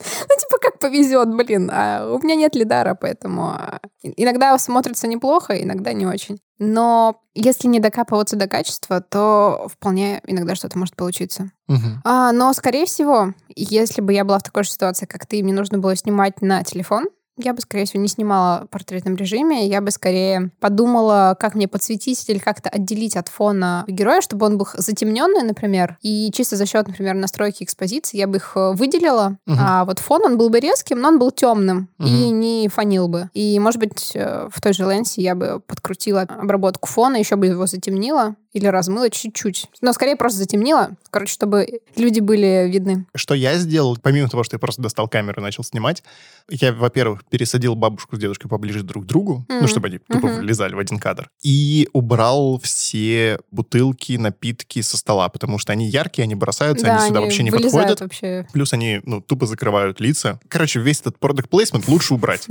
[0.30, 1.70] Ну, типа, как повезет, блин.
[1.72, 6.40] А у меня нет лидара, поэтому а, иногда смотрится неплохо, иногда не очень.
[6.58, 11.52] Но если не докапываться до качества, то вполне иногда что-то может получиться.
[11.68, 12.02] Угу.
[12.04, 15.54] А, но, скорее всего, если бы я была в такой же ситуации, как ты, мне
[15.54, 17.06] нужно было снимать на телефон,
[17.38, 19.68] я бы, скорее всего, не снимала в портретном режиме.
[19.68, 24.58] Я бы скорее подумала, как мне подсветить или как-то отделить от фона героя, чтобы он
[24.58, 25.98] был затемненный, например.
[26.02, 29.38] И чисто за счет, например, настройки экспозиции я бы их э, выделила.
[29.48, 29.58] Угу.
[29.60, 32.08] А вот фон, он был бы резким, но он был темным угу.
[32.08, 33.30] и не фонил бы.
[33.34, 37.48] И, может быть, э, в той же ленсе я бы подкрутила обработку фона, еще бы
[37.48, 39.68] его затемнила или размыла чуть-чуть.
[39.82, 43.06] Но скорее просто затемнила, короче, чтобы люди были видны.
[43.14, 46.04] Что я сделал, помимо того, что я просто достал камеру и начал снимать,
[46.50, 49.60] я, во-первых, пересадил бабушку с дедушкой поближе друг к другу, mm-hmm.
[49.60, 50.40] ну, чтобы они тупо mm-hmm.
[50.40, 56.24] влезали в один кадр, и убрал все бутылки, напитки со стола, потому что они яркие,
[56.24, 58.00] они бросаются, да, они сюда они вообще не подходят.
[58.00, 58.48] Вообще.
[58.54, 60.40] Плюс они, ну, тупо закрывают лица.
[60.48, 62.48] Короче, весь этот product placement лучше убрать.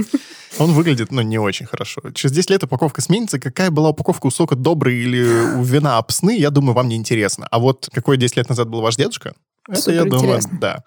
[0.59, 2.03] Он выглядит, ну, не очень хорошо.
[2.13, 3.41] Через 10 лет упаковка сменится.
[3.41, 5.23] Какая была упаковка у сока добрый или
[5.57, 7.47] у вина обсны, я думаю, вам не интересно.
[7.51, 9.35] А вот какой 10 лет назад был ваш дедушка,
[9.69, 10.85] это, Супер я думаю, да.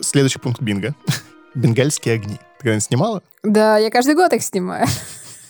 [0.00, 0.94] Следующий пункт бинго.
[1.54, 2.36] Бенгальские огни.
[2.36, 3.22] Ты когда-нибудь снимала?
[3.42, 4.86] Да, я каждый год их снимаю.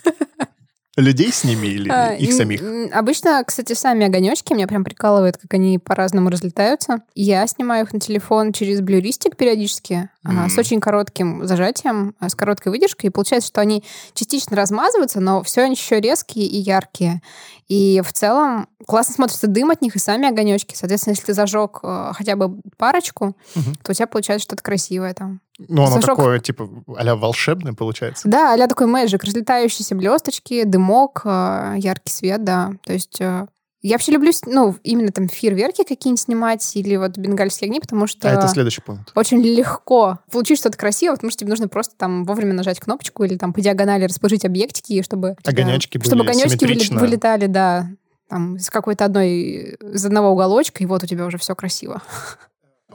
[0.96, 2.60] Людей с ними или а, их самих?
[2.92, 7.02] Обычно, кстати, сами огонечки меня прям прикалывают, как они по-разному разлетаются.
[7.14, 10.48] Я снимаю их на телефон через блюристик периодически, mm-hmm.
[10.48, 13.06] с очень коротким зажатием, а, с короткой выдержкой.
[13.06, 17.22] И получается, что они частично размазываются, но все они еще резкие и яркие.
[17.68, 20.74] И в целом классно смотрится дым от них и сами огонечки.
[20.74, 23.72] Соответственно, если ты зажег э, хотя бы парочку, угу.
[23.82, 25.40] то у тебя получается что-то красивое там.
[25.58, 26.16] Ну, оно зажег...
[26.16, 28.28] такое, типа, а волшебное получается.
[28.28, 29.24] Да, а такой мэджик.
[29.24, 32.72] Разлетающиеся блесточки, дымок, яркий свет, да.
[32.84, 33.20] То есть
[33.80, 38.28] я вообще люблю, ну, именно там фейерверки какие-нибудь снимать или вот бенгальские огни, потому что...
[38.28, 39.12] А это следующий пункт.
[39.14, 43.36] Очень легко получить что-то красивое, потому что тебе нужно просто там вовремя нажать кнопочку или
[43.36, 45.36] там по диагонали расположить объектики, чтобы...
[45.44, 47.88] Огонечки были Чтобы огонечки вылетали, да,
[48.28, 52.02] там, из какой-то одной, из одного уголочка, и вот у тебя уже все красиво.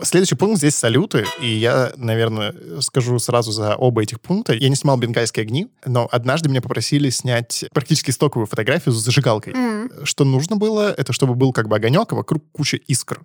[0.02, 4.54] Следующий пункт здесь салюты, и я, наверное, скажу сразу за оба этих пункта.
[4.54, 9.54] Я не снимал бенгальские огни, но однажды меня попросили снять практически стоковую фотографию с зажигалкой.
[9.54, 10.06] Mm.
[10.06, 13.22] Что нужно было, это чтобы был как бы огонек, а вокруг куча искр.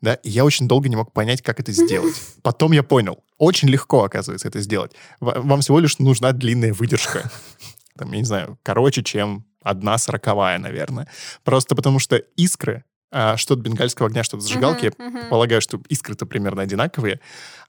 [0.00, 0.14] Да?
[0.14, 2.14] И я очень долго не мог понять, как это сделать.
[2.42, 3.24] Потом я понял.
[3.38, 4.92] Очень легко, оказывается, это сделать.
[5.18, 7.32] Вам всего лишь нужна длинная выдержка.
[7.98, 11.08] Там, я не знаю, короче, чем одна сороковая, наверное.
[11.42, 15.28] Просто потому что искры а, что от бенгальского огня, что от зажигалки, uh-huh, uh-huh.
[15.28, 17.20] полагаю, что искры-то примерно одинаковые,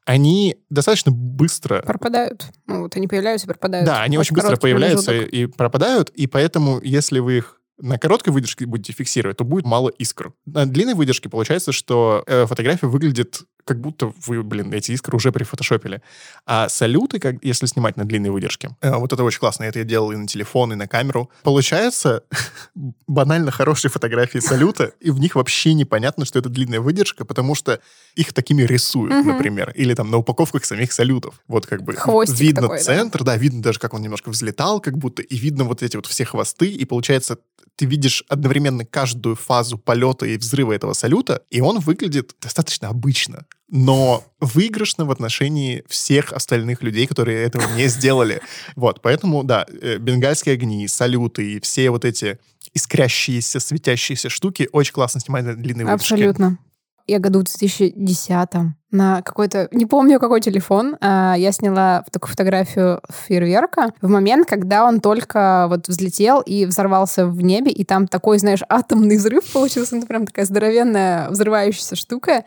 [0.05, 1.81] они достаточно быстро...
[1.81, 2.45] Пропадают.
[2.65, 3.85] Ну, вот они появляются и пропадают.
[3.85, 7.97] Да, они очень, очень быстро появляются и, и пропадают, и поэтому, если вы их на
[7.97, 10.33] короткой выдержке будете фиксировать, то будет мало искр.
[10.45, 15.31] На длинной выдержке получается, что э, фотография выглядит как будто вы, блин, эти искры уже
[15.31, 16.01] прифотошопили.
[16.45, 19.63] А салюты, как, если снимать на длинной выдержке, э, вот это очень классно.
[19.63, 21.29] Это я делал и на телефон, и на камеру.
[21.43, 22.23] Получается
[23.07, 27.79] банально хорошие фотографии салюта, и в них вообще непонятно, что это длинная выдержка, потому что
[28.15, 29.31] их такими рисуют, угу.
[29.31, 29.71] например.
[29.75, 31.41] Или там на упаковках самих салютов.
[31.47, 33.33] Вот как бы Хвостик видно такой, центр, да?
[33.33, 36.25] да, видно даже, как он немножко взлетал, как будто, и видно вот эти вот все
[36.25, 37.37] хвосты, и получается
[37.75, 43.45] ты видишь одновременно каждую фазу полета и взрыва этого салюта, и он выглядит достаточно обычно
[43.69, 48.41] но выигрышно в отношении всех остальных людей, которые этого не сделали.
[48.75, 52.39] Вот, поэтому, да, э, бенгальские огни, салюты и все вот эти
[52.73, 56.15] искрящиеся, светящиеся штуки очень классно снимать на длинной выдержке.
[56.15, 56.57] Абсолютно.
[57.05, 58.49] Я году в 2010
[58.91, 64.85] на какой-то, не помню какой телефон, а, я сняла такую фотографию фейерверка в момент, когда
[64.85, 69.97] он только вот взлетел и взорвался в небе, и там такой, знаешь, атомный взрыв получился,
[69.97, 72.45] ну прям такая здоровенная взрывающаяся штука,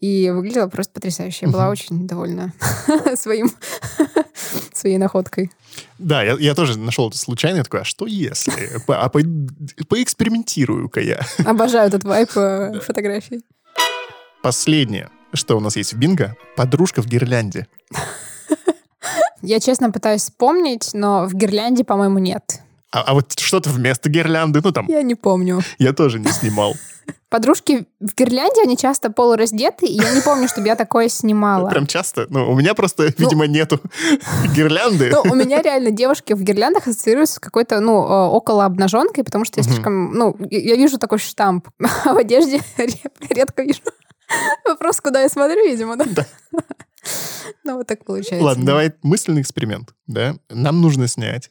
[0.00, 1.46] и выглядела просто потрясающе.
[1.46, 2.52] Я была очень довольна
[3.16, 3.50] своим,
[4.72, 5.50] своей находкой.
[5.98, 8.52] Да, я, я тоже нашел это случайно, я такой, а что если?
[8.86, 9.20] А по,
[9.88, 11.20] поэкспериментирую-ка я.
[11.44, 13.44] Обожаю этот вайп э, фотографий.
[14.42, 17.66] Последнее, что у нас есть в бинго, подружка в гирлянде.
[19.42, 22.60] Я честно пытаюсь вспомнить, но в гирлянде, по-моему, нет.
[22.90, 24.86] А, а вот что-то вместо гирлянды, ну там...
[24.88, 25.60] Я не помню.
[25.78, 26.74] Я тоже не снимал.
[27.28, 31.68] Подружки в гирлянде, они часто полураздеты, и я не помню, чтобы я такое снимала.
[31.68, 32.26] Прям часто?
[32.30, 33.80] Ну, у меня просто, ну, видимо, нету
[34.54, 35.10] гирлянды.
[35.10, 39.44] Ну, у меня реально девушки в гирляндах ассоциируются с какой-то, ну, э, около обнаженкой, потому
[39.44, 41.68] что я слишком, ну, я вижу такой штамп,
[42.04, 42.62] а в одежде
[43.28, 43.82] редко вижу.
[44.66, 46.06] Вопрос, куда я смотрю, видимо, да?
[46.06, 46.26] Да.
[47.64, 48.44] Ну, вот так получается.
[48.44, 50.36] Ладно, давай мысленный эксперимент, да?
[50.48, 51.50] Нам нужно снять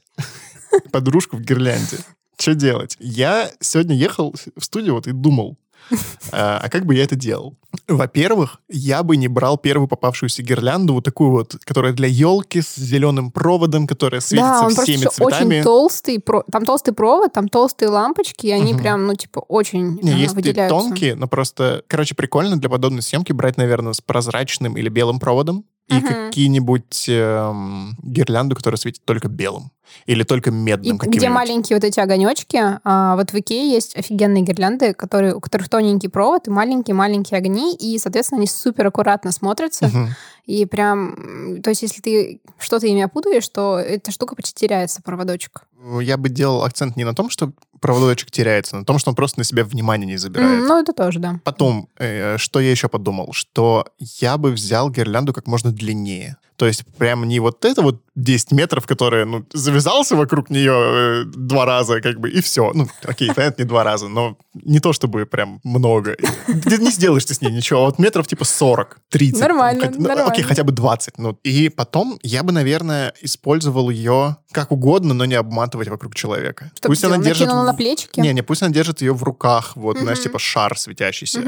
[0.91, 1.97] подружку в гирлянде.
[2.37, 2.95] Что делать?
[2.99, 5.57] Я сегодня ехал в студию вот и думал,
[6.31, 7.55] а, а как бы я это делал?
[7.87, 12.75] Во-первых, я бы не брал первую попавшуюся гирлянду, вот такую вот, которая для елки с
[12.75, 15.55] зеленым проводом, которая светится да, он всеми просто цветами.
[15.55, 18.81] очень толстый, там толстый провод, там толстые лампочки, и они угу.
[18.81, 20.77] прям, ну, типа, очень не, а, есть выделяются.
[20.77, 25.65] тонкие, но просто, короче, прикольно для подобной съемки брать, наверное, с прозрачным или белым проводом
[25.87, 26.07] и угу.
[26.07, 29.71] какие-нибудь эм, гирлянду, которая светит только белым.
[30.05, 32.59] Или только медным и Где маленькие вот эти огонечки.
[32.83, 37.75] А, вот в Икее есть офигенные гирлянды, которые, у которых тоненький провод и маленькие-маленькие огни,
[37.75, 39.87] и, соответственно, они супер аккуратно смотрятся.
[39.87, 40.07] Угу.
[40.45, 45.63] И прям, то есть, если ты что-то ими опутываешь, то эта штука почти теряется, проводочек.
[46.01, 49.39] Я бы делал акцент не на том, что проводочек теряется, на том, что он просто
[49.39, 50.63] на себя внимание не забирает.
[50.63, 51.39] Mm, ну, это тоже, да.
[51.43, 56.37] Потом, э, что я еще подумал, что я бы взял гирлянду как можно длиннее.
[56.57, 61.23] То есть прям не вот это вот 10 метров, которые, ну, завязался вокруг нее э,
[61.25, 62.71] два раза, как бы, и все.
[62.73, 66.17] Ну, окей, понятно, не два раза, но не то чтобы прям много.
[66.47, 67.85] Не сделаешь ты с ней ничего.
[67.85, 69.39] Вот метров типа 40, 30.
[69.39, 70.31] Нормально, как, ну, нормально.
[70.31, 71.19] Окей, хотя бы 20.
[71.19, 76.71] Ну, и потом я бы, наверное, использовал ее как угодно, но не обматывать вокруг человека.
[76.81, 77.47] Пусть она держит...
[77.47, 78.19] на плечики?
[78.19, 81.43] Не, не, пусть она держит ее в руках, вот, знаешь, типа шар светящийся.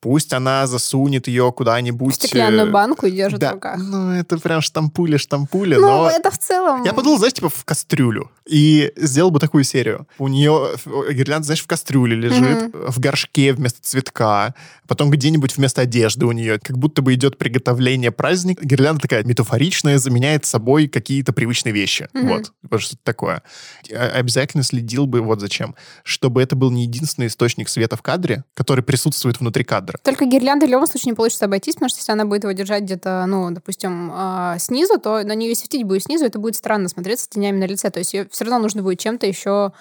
[0.00, 2.12] Пусть она засунет ее куда-нибудь...
[2.12, 3.78] В стеклянную э, банку и держит да, в руках.
[3.78, 6.10] Ну, это прям штампуля-штампуля, ну, но...
[6.10, 6.84] это в целом...
[6.84, 8.30] Я подумал, знаешь, типа в кастрюлю.
[8.44, 10.06] И сделал бы такую серию.
[10.18, 12.90] У нее гирлянда, знаешь, в кастрюле лежит, угу.
[12.90, 14.54] в горшке вместо цветка,
[14.86, 16.58] потом где-нибудь вместо одежды у нее.
[16.58, 18.62] Как будто бы идет приготовление праздника.
[18.66, 22.10] Гирлянда такая метафоричная, заменяет собой какие-то привычные вещи.
[22.12, 22.26] Угу.
[22.26, 22.52] Вот.
[22.70, 23.42] Вот что-то такое.
[23.88, 25.74] Я обязательно следил бы вот зачем.
[26.02, 29.98] Чтобы это был не единственный источник света в кадре, который присутствует внутри кадра.
[30.02, 32.82] Только гирлянда в любом случае не получится обойтись, потому что если она будет его держать
[32.82, 37.28] где-то, ну, допустим, э, снизу, то на нее светить будет снизу, это будет странно смотреться
[37.28, 37.90] тенями на лице.
[37.90, 39.72] То есть ее все равно нужно будет чем-то еще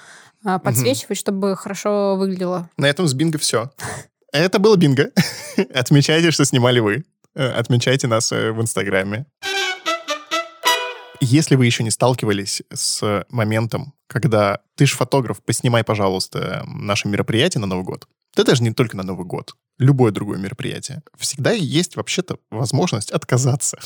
[0.45, 1.19] а, подсвечивать, угу.
[1.19, 2.69] чтобы хорошо выглядело.
[2.77, 3.71] На этом с бинго все.
[4.31, 5.11] Это было бинго.
[5.73, 7.05] Отмечайте, что снимали вы.
[7.35, 9.25] Э, отмечайте нас э, в Инстаграме.
[11.19, 17.61] Если вы еще не сталкивались с моментом, когда ты же фотограф, поснимай, пожалуйста, наше мероприятие
[17.61, 18.07] на Новый год.
[18.33, 19.55] Это даже не только на Новый год.
[19.79, 21.01] Любое другое мероприятие.
[21.17, 23.79] Всегда есть вообще-то возможность отказаться.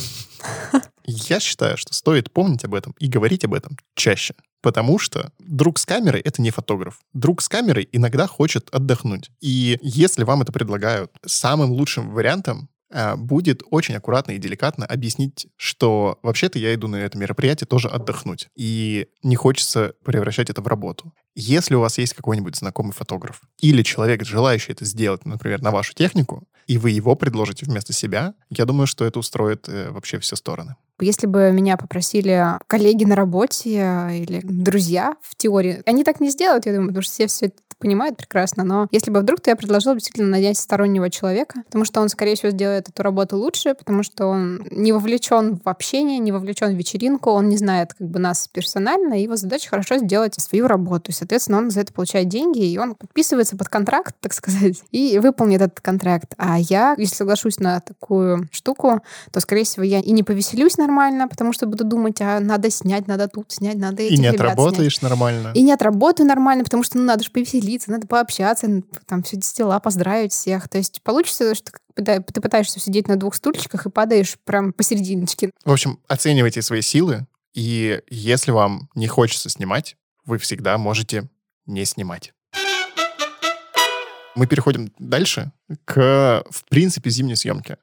[1.05, 4.35] Я считаю, что стоит помнить об этом и говорить об этом чаще.
[4.61, 6.99] Потому что друг с камерой— это не фотограф.
[7.13, 9.29] Друг с камерой иногда хочет отдохнуть.
[9.39, 12.69] И если вам это предлагают, самым лучшим вариантом
[13.17, 18.47] будет очень аккуратно и деликатно объяснить, что вообще-то я иду на это мероприятие тоже отдохнуть.
[18.55, 21.13] И не хочется превращать это в работу.
[21.35, 25.93] Если у вас есть какой-нибудь знакомый фотограф или человек, желающий это сделать, например, на вашу
[25.93, 30.35] технику, и вы его предложите вместо себя, я думаю, что это устроит э, вообще все
[30.35, 30.75] стороны.
[30.99, 36.65] Если бы меня попросили коллеги на работе или друзья в теории, они так не сделают,
[36.65, 38.63] я думаю, потому что все все это понимают прекрасно.
[38.63, 42.35] Но если бы вдруг, то я предложила действительно нанять стороннего человека, потому что он, скорее
[42.35, 46.77] всего, сделает эту работу лучше, потому что он не вовлечен в общение, не вовлечен в
[46.77, 51.11] вечеринку, он не знает как бы нас персонально, и его задача хорошо сделать свою работу.
[51.11, 55.19] И, соответственно, он за это получает деньги, и он подписывается под контракт, так сказать, и
[55.19, 56.33] выполнит этот контракт.
[56.37, 60.86] А я, если соглашусь на такую штуку, то, скорее всего, я и не повеселюсь на
[60.87, 64.27] нормально, потому что буду думать, а надо снять, надо тут снять, надо этих И не
[64.27, 65.11] отработаешь снять.
[65.11, 65.51] нормально.
[65.53, 69.79] И не отработаю нормально, потому что ну, надо же повеселиться, надо пообщаться, там все дела,
[69.79, 70.69] поздравить всех.
[70.69, 75.51] То есть получится, что ты пытаешься сидеть на двух стульчиках и падаешь прям посерединочке.
[75.65, 81.29] В общем, оценивайте свои силы, и если вам не хочется снимать, вы всегда можете
[81.65, 82.33] не снимать.
[84.35, 85.51] Мы переходим дальше
[85.85, 87.77] к, в принципе, зимней съемке.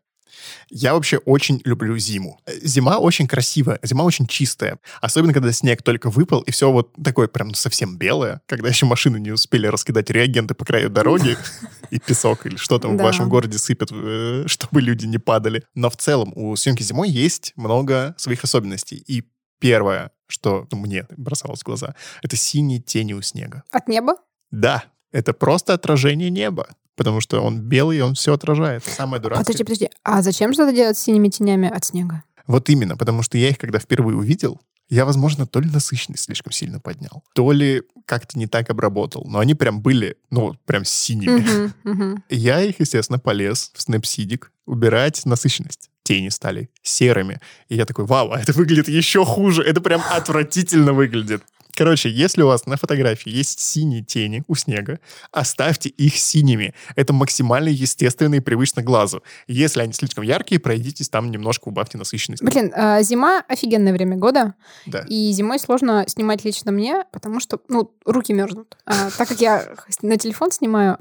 [0.70, 2.40] Я вообще очень люблю зиму.
[2.62, 4.78] Зима очень красивая, зима очень чистая.
[5.00, 9.18] Особенно, когда снег только выпал, и все вот такое прям совсем белое, когда еще машины
[9.18, 11.36] не успели раскидать реагенты по краю дороги,
[11.90, 15.64] и песок, или что там в вашем городе сыпят, э, чтобы люди не падали.
[15.74, 18.96] Но в целом у съемки зимой есть много своих особенностей.
[18.96, 19.24] И
[19.58, 23.62] первое, что мне бросалось в глаза, это синие тени у снега.
[23.70, 24.16] От неба?
[24.50, 28.84] Да, это просто отражение неба потому что он белый, он все отражает.
[28.84, 29.44] Самое дурацкое.
[29.44, 29.90] Подожди, подожди.
[30.02, 32.22] А зачем что-то делать с синими тенями от снега?
[32.46, 36.52] Вот именно, потому что я их, когда впервые увидел, я, возможно, то ли насыщенность слишком
[36.52, 39.24] сильно поднял, то ли как-то не так обработал.
[39.26, 41.40] Но они прям были, ну, прям синими.
[41.40, 42.18] Uh-huh, uh-huh.
[42.28, 45.90] Я их, естественно, полез в Snapseed убирать насыщенность.
[46.02, 47.40] Тени стали серыми.
[47.70, 49.62] И я такой, вау, а это выглядит еще хуже.
[49.62, 51.42] Это прям отвратительно выглядит.
[51.76, 55.00] Короче, если у вас на фотографии есть синие тени у снега,
[55.32, 56.74] оставьте их синими.
[56.96, 59.22] Это максимально естественно и привычно глазу.
[59.48, 62.42] Если они слишком яркие, пройдитесь там немножко, убавьте насыщенность.
[62.42, 64.54] Блин, э, зима офигенное время года.
[64.86, 65.04] Да.
[65.08, 68.76] И зимой сложно снимать лично мне, потому что, ну, руки мерзнут.
[68.86, 70.98] А, так как я на телефон снимаю,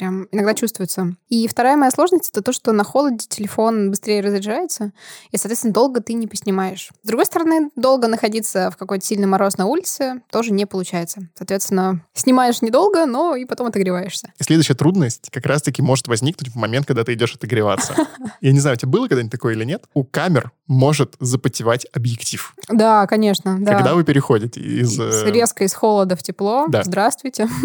[0.00, 1.14] прям иногда чувствуется.
[1.28, 4.92] И вторая моя сложность это то, что на холоде телефон быстрее разряжается,
[5.30, 6.88] и, соответственно, долго ты не поснимаешь.
[7.02, 11.28] С другой стороны, долго находиться в какой-то сильный мороз на улице тоже не получается.
[11.36, 14.32] Соответственно, снимаешь недолго, но и потом отогреваешься.
[14.38, 17.94] И следующая трудность как раз-таки может возникнуть в момент, когда ты идешь отогреваться.
[18.40, 19.84] Я не знаю, у тебя было когда-нибудь такое или нет?
[19.92, 22.54] У камер может запотевать объектив.
[22.68, 23.58] Да, конечно.
[23.60, 23.74] Да.
[23.74, 24.98] Когда вы переходите из...
[24.98, 26.66] Э, резко из холода в тепло.
[26.68, 26.84] Да.
[26.84, 27.48] Здравствуйте.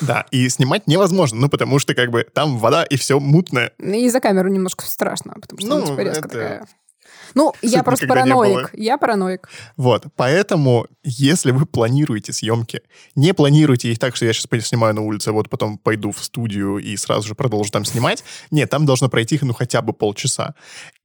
[0.00, 3.72] Да, и снимать невозможно, ну, потому что как бы там вода и все мутное.
[3.78, 6.28] И за камеру немножко страшно, потому что ну, типа резко это...
[6.28, 6.66] такая
[7.34, 8.70] ну, я просто параноик.
[8.74, 9.48] Я параноик.
[9.76, 12.82] Вот, поэтому, если вы планируете съемки,
[13.14, 16.78] не планируйте их так, что я сейчас снимаю на улице, вот потом пойду в студию
[16.78, 18.24] и сразу же продолжу там снимать.
[18.50, 20.54] Нет, там должно пройти, ну, хотя бы полчаса.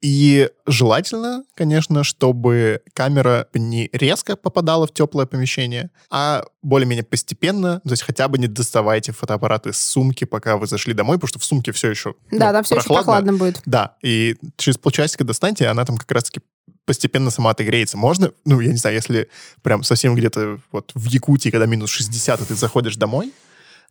[0.01, 7.91] И желательно, конечно, чтобы камера не резко попадала в теплое помещение, а более-менее постепенно, то
[7.91, 11.45] есть хотя бы не доставайте фотоаппарат из сумки, пока вы зашли домой, потому что в
[11.45, 12.99] сумке все еще Да, ну, там все прохладно.
[12.99, 13.62] еще прохладно будет.
[13.65, 16.41] Да, и через полчасика достаньте, она там как раз-таки
[16.86, 17.97] постепенно сама отогреется.
[17.97, 19.29] Можно, ну, я не знаю, если
[19.62, 23.33] прям совсем где-то вот в Якутии, когда минус 60, и ты заходишь домой,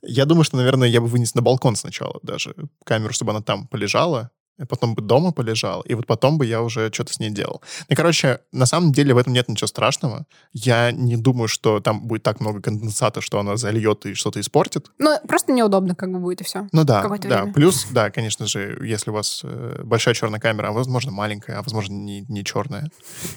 [0.02, 3.66] я думаю, что, наверное, я бы вынес на балкон сначала даже камеру, чтобы она там
[3.66, 4.30] полежала,
[4.68, 7.62] потом бы дома полежал, и вот потом бы я уже что-то с ней делал.
[7.88, 10.26] Ну, короче, на самом деле в этом нет ничего страшного.
[10.52, 14.90] Я не думаю, что там будет так много конденсата, что она зальет и что-то испортит.
[14.98, 16.68] Ну, просто неудобно как бы будет и все.
[16.72, 17.42] Ну да, да.
[17.42, 17.52] Время.
[17.52, 21.62] Плюс, да, конечно же, если у вас э, большая черная камера, а возможно маленькая, а
[21.62, 22.90] возможно не, не черная.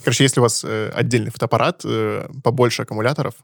[0.03, 3.35] Короче, если у вас э, отдельный фотоаппарат, э, побольше аккумуляторов,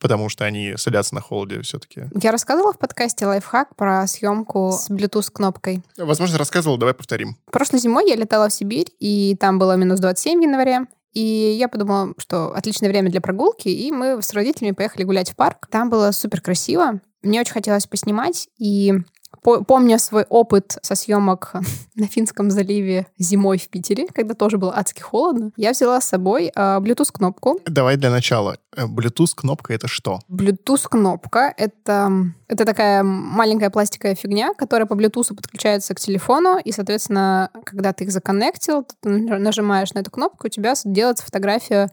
[0.00, 2.04] потому что они садятся на холоде все-таки.
[2.20, 5.82] Я рассказывала в подкасте лайфхак про съемку с Bluetooth-кнопкой.
[5.96, 7.36] Возможно, рассказывала, давай повторим.
[7.50, 10.86] Прошлой зимой я летала в Сибирь, и там было минус 27 в январе.
[11.12, 15.36] И я подумала, что отличное время для прогулки, и мы с родителями поехали гулять в
[15.36, 15.66] парк.
[15.70, 17.00] Там было супер красиво.
[17.22, 18.94] Мне очень хотелось поснимать, и
[19.42, 21.54] Помня свой опыт со съемок
[21.94, 26.50] на Финском заливе зимой в Питере, когда тоже было адски холодно, я взяла с собой
[26.54, 27.60] а, Bluetooth-кнопку.
[27.66, 28.58] Давай для начала.
[28.76, 30.20] Э, Bluetooth-кнопка— это что?
[30.30, 32.12] Bluetooth-кнопка— это,
[32.46, 38.04] это такая маленькая пластиковая фигня, которая по Bluetooth подключается к телефону, и, соответственно, когда ты
[38.04, 41.88] их законнектил, ты нажимаешь на эту кнопку, у тебя делается фотография э,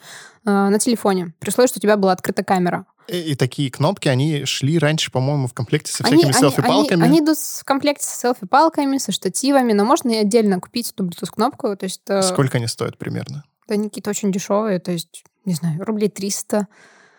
[0.45, 2.85] на телефоне, при условии, что у тебя была открыта камера.
[3.07, 7.03] И, и такие кнопки, они шли раньше, по-моему, в комплекте со всякими селфи-палками.
[7.03, 11.05] Они, они идут в комплекте с селфи-палками, со штативами, но можно и отдельно купить эту
[11.05, 11.75] Bluetooth-кнопку.
[11.75, 13.43] То есть, э, Сколько они стоят примерно?
[13.67, 16.67] Да, они какие-то очень дешевые, то есть, не знаю, рублей 300.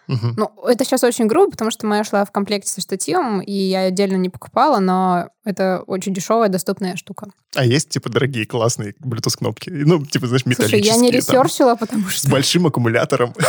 [0.08, 0.34] Угу.
[0.36, 3.82] Ну, это сейчас очень грубо, потому что моя шла в комплекте со штативом, и я
[3.82, 7.28] отдельно не покупала, но это очень дешевая, доступная штука.
[7.54, 9.70] А есть, типа, дорогие, классные Bluetooth-кнопки?
[9.70, 10.82] Ну, типа, знаешь, металлические.
[10.82, 12.26] Слушай, я не ресерчила, там, потому что...
[12.26, 13.34] С большим аккумулятором.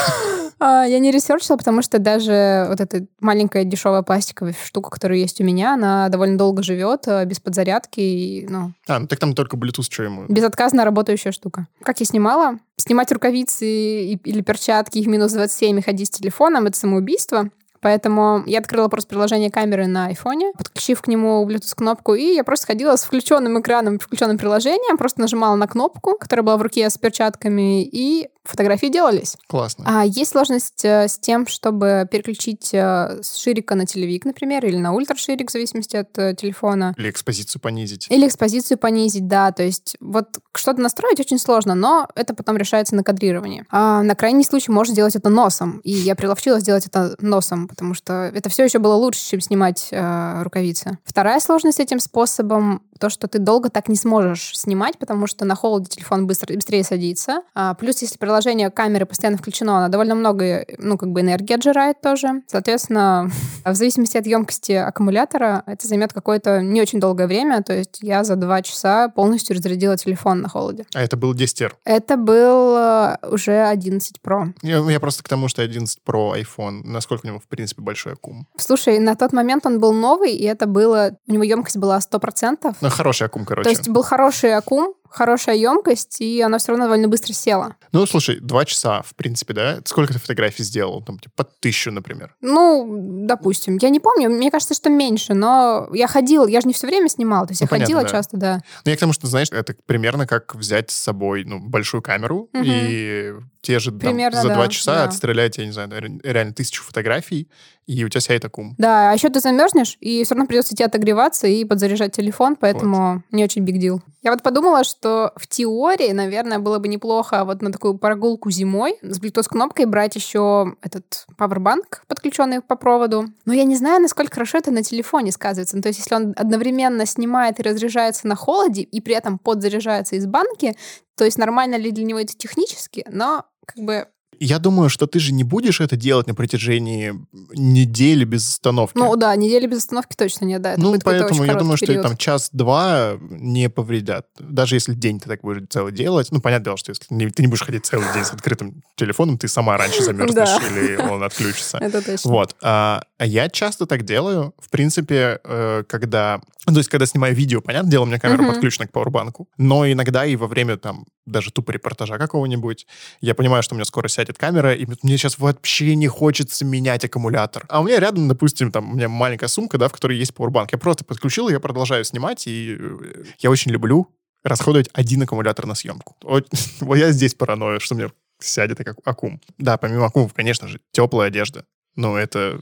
[0.60, 5.40] А, я не ресерчила, потому что даже вот эта маленькая дешевая пластиковая штука, которая есть
[5.40, 8.00] у меня, она довольно долго живет э, без подзарядки.
[8.00, 10.26] И, ну, а, ну так там только Bluetooth, что ему?
[10.28, 11.68] Безотказно работающая штука.
[11.84, 12.58] Как я снимала?
[12.78, 17.50] Снимать рукавицы или перчатки, их минус 27 и ходить с телефоном— это самоубийство.
[17.80, 22.68] Поэтому я открыла просто приложение камеры на айфоне, подключив к нему Bluetooth-кнопку, и я просто
[22.68, 26.98] ходила с включенным экраном, включенным приложением, просто нажимала на кнопку, которая была в руке с
[26.98, 29.38] перчатками, и фотографии делались.
[29.48, 29.86] Классно.
[29.88, 34.78] А есть сложность э, с тем, чтобы переключить э, с ширика на телевик, например, или
[34.78, 36.94] на ультраширик, в зависимости от э, телефона.
[36.98, 38.08] Или экспозицию понизить.
[38.10, 39.52] Или экспозицию понизить, да.
[39.52, 43.66] То есть вот что-то настроить очень сложно, но это потом решается на кадрировании.
[43.70, 45.80] А на крайний случай можно сделать это носом.
[45.84, 49.90] И я приловчилась сделать это носом, потому что это все еще было лучше, чем снимать
[49.92, 50.98] э, рукавицы.
[51.04, 55.56] Вторая сложность этим способом то, что ты долго так не сможешь снимать, потому что на
[55.56, 57.42] холоде телефон быстро, быстрее садится.
[57.54, 62.02] А, плюс, если приложение камеры постоянно включено, она довольно много, ну, как бы энергии отжирает
[62.02, 62.42] тоже.
[62.48, 63.30] Соответственно,
[63.66, 67.64] в зависимости от емкости аккумулятора, это займет какое-то не очень долгое время.
[67.64, 70.86] То есть я за два часа полностью разрядила телефон на холоде.
[70.94, 71.74] А это был 10R?
[71.84, 74.54] Это был э, уже 11 Pro.
[74.62, 78.14] Я, я просто к тому, что 11 Pro iPhone, насколько у него, в принципе, большой
[78.14, 78.48] аккум?
[78.58, 81.12] Слушай, на тот момент он был новый, и это было...
[81.28, 82.76] У него емкость была 100%.
[82.82, 83.64] Ну, хороший аккум, короче.
[83.64, 87.76] То есть был хороший аккум, хорошая емкость, и она все равно довольно быстро села.
[87.92, 89.80] Ну, слушай, два часа, в принципе, да?
[89.86, 91.02] Сколько ты фотографий сделал?
[91.04, 92.36] Там, типа, под тысячу, например.
[92.42, 92.88] Ну,
[93.26, 93.78] допустим.
[93.82, 97.10] Я не помню, мне кажется, что меньше, но я ходила, я же не все время
[97.10, 98.10] снимала, то есть Ну, я ходила да.
[98.10, 98.62] часто, да.
[98.86, 102.50] Ну, я к тому, что, знаешь, это примерно как взять с собой, ну, большую камеру
[102.54, 102.64] Мгм.
[102.66, 105.04] и те же там, Примерно, за да, два часа да.
[105.06, 107.50] отстрелять, я не знаю, ре- реально тысячу фотографий,
[107.86, 108.76] и у тебя сядет аккум.
[108.78, 113.24] Да, а еще ты замерзнешь, и все равно придется тебе отогреваться и подзаряжать телефон, поэтому
[113.32, 114.00] не очень big deal.
[114.24, 118.98] Я вот подумала, что в теории, наверное, было бы неплохо вот на такую прогулку зимой
[119.02, 123.28] с Bluetooth-кнопкой брать еще этот пауэрбанк, подключенный по проводу.
[123.46, 125.76] Но я не знаю, насколько хорошо это на телефоне сказывается.
[125.76, 130.16] Ну, то есть, если он одновременно снимает и разряжается на холоде, и при этом подзаряжается
[130.16, 130.76] из банки,
[131.16, 134.08] то есть нормально ли для него это технически, но как бы
[134.40, 137.14] Я думаю, что ты же не будешь это делать на протяжении
[137.54, 138.98] недели без остановки.
[138.98, 140.74] Ну да, недели без остановки точно нет, да.
[140.74, 142.04] Это Ну, поэтому я думаю, короткий что период.
[142.04, 144.28] там час-два не повредят.
[144.40, 146.28] Даже если день ты так будешь целый делать.
[146.32, 149.38] Ну, понятное дело, что если не- ты не будешь ходить целый день с открытым телефоном,
[149.38, 151.78] ты сама раньше замерзнешь или он отключится.
[151.82, 152.32] Это точно.
[152.32, 152.56] Вот.
[152.62, 154.54] А а я часто так делаю.
[154.60, 156.40] В принципе, э, когда...
[156.68, 159.48] Ну, то есть, когда снимаю видео, понятное дело, у меня камера подключена к пауэрбанку.
[159.58, 162.88] Но иногда и во время, там, даже тупо репортажа какого-нибудь,
[163.22, 167.06] я понимаю, что у меня скоро сядет камера, и мне сейчас вообще не хочется менять
[167.06, 167.66] аккумулятор.
[167.70, 170.72] А у меня рядом, допустим, там, у меня маленькая сумка, да, в которой есть пауэрбанк.
[170.72, 174.08] Я просто подключил, я продолжаю снимать, и э, я очень люблю
[174.44, 176.16] расходовать один аккумулятор на съемку.
[176.24, 176.48] Вот,
[176.80, 178.10] вот я здесь паранойю, что мне
[178.40, 179.42] сядет ак- аккум.
[179.58, 181.66] Да, помимо аккумов, конечно же, теплая одежда.
[181.96, 182.62] Но это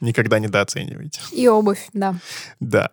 [0.00, 1.20] никогда недооценивайте.
[1.32, 2.14] И обувь, да.
[2.60, 2.90] Да.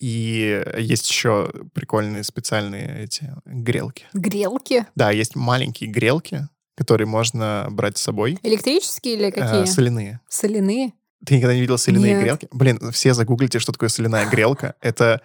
[0.00, 4.04] И есть еще прикольные специальные эти грелки.
[4.12, 4.86] Грелки.
[4.94, 8.38] Да, есть маленькие грелки, которые можно брать с собой.
[8.42, 9.64] Электрические или Э, какие?
[9.64, 10.20] соляные.
[10.28, 10.92] Соляные.
[11.26, 12.22] Ты никогда не видел соляные Нет.
[12.22, 12.48] грелки?
[12.52, 14.74] Блин, все загуглите, что такое соляная грелка.
[14.80, 15.20] Это,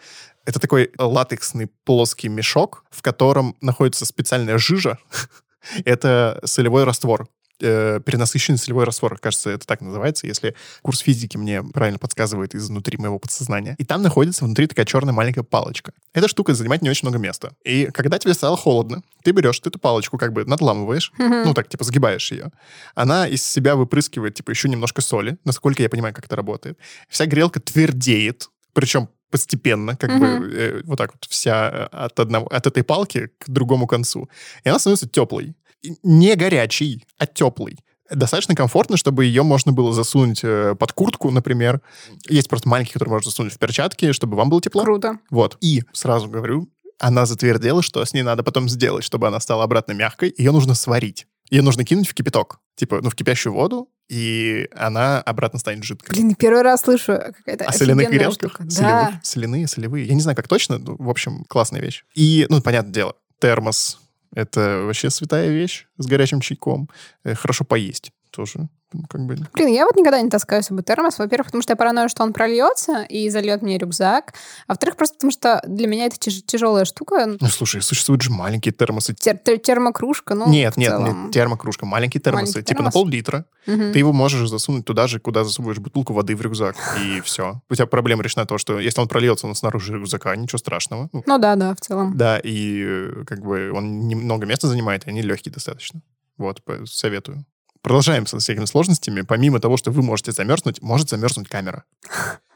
[0.45, 4.97] это такой латексный плоский мешок, в котором находится специальная жижа.
[5.85, 7.27] это солевой раствор.
[7.61, 12.97] Э, перенасыщенный солевой раствор, кажется, это так называется, если курс физики мне правильно подсказывает изнутри
[12.97, 13.75] моего подсознания.
[13.77, 15.93] И там находится внутри такая черная маленькая палочка.
[16.13, 17.53] Эта штука занимает не очень много места.
[17.63, 21.43] И когда тебе стало холодно, ты берешь эту палочку, как бы надламываешь, Мгм.
[21.45, 22.51] ну так, типа, сгибаешь ее.
[22.95, 26.77] Она из себя выпрыскивает, типа, еще немножко соли, насколько я понимаю, как это работает.
[27.07, 30.19] Вся грелка твердеет, причем постепенно, как Мгм.
[30.19, 34.29] бы э, вот так вот вся э, от, одного, от этой палки к другому концу.
[34.63, 35.55] И она становится теплой.
[36.03, 37.77] Не горячей, а теплой.
[38.09, 41.81] Достаточно комфортно, чтобы ее можно было засунуть э, под куртку, например.
[42.29, 44.83] Есть просто маленькие, которые можно засунуть в перчатки, чтобы вам было тепло.
[44.83, 45.17] Круто.
[45.29, 45.57] Вот.
[45.61, 46.69] И сразу говорю,
[46.99, 50.33] она затвердела, что с ней надо потом сделать, чтобы она стала обратно мягкой.
[50.37, 51.27] Ее нужно сварить.
[51.49, 52.59] Ее нужно кинуть в кипяток.
[52.75, 56.13] Типа, ну, в кипящую воду, и она обратно станет жидкой.
[56.15, 58.51] Блин, первый раз слышу какая-то А соляных грелках?
[58.51, 58.69] штука.
[58.69, 59.11] Солевых?
[59.11, 59.19] Да.
[59.23, 60.05] Соляные, солевые.
[60.07, 60.77] Я не знаю, как точно.
[60.77, 62.03] ну, В общем, классная вещь.
[62.15, 63.99] И, ну, понятное дело, термос.
[64.35, 66.89] Это вообще святая вещь с горячим чайком.
[67.23, 68.67] Э, Хорошо поесть тоже.
[69.09, 69.35] Как бы...
[69.53, 71.17] Блин, я вот никогда не таскаю с собой термос.
[71.17, 74.33] Во-первых, потому что я параною, что он прольется и зальет мне рюкзак.
[74.67, 77.25] А во-вторых, просто потому что для меня это тяж- тяжелая штука.
[77.39, 79.13] Ну, слушай, существуют же маленькие термосы.
[79.13, 81.23] Тер- тер- термокружка, ну, нет, нет, целом.
[81.23, 81.87] нет, термокружка.
[81.87, 82.43] Маленькие термосы.
[82.53, 82.93] Маленький типа на термос?
[82.93, 83.45] пол-литра.
[83.65, 83.93] Мгм.
[83.93, 87.61] Ты его можешь засунуть туда же, куда засовываешь бутылку воды в рюкзак, и все.
[87.71, 91.09] У тебя проблема решена то, что если он прольется, он снаружи рюкзака, ничего страшного.
[91.13, 92.15] Ну, Ну да, да, в целом.
[92.15, 96.01] да, и э, как бы он немного места занимает, и они легкие достаточно.
[96.37, 97.45] Вот, советую.
[97.83, 99.21] Продолжаем со всякими сложностями.
[99.21, 101.83] Помимо того, что вы можете замерзнуть, может замерзнуть камера.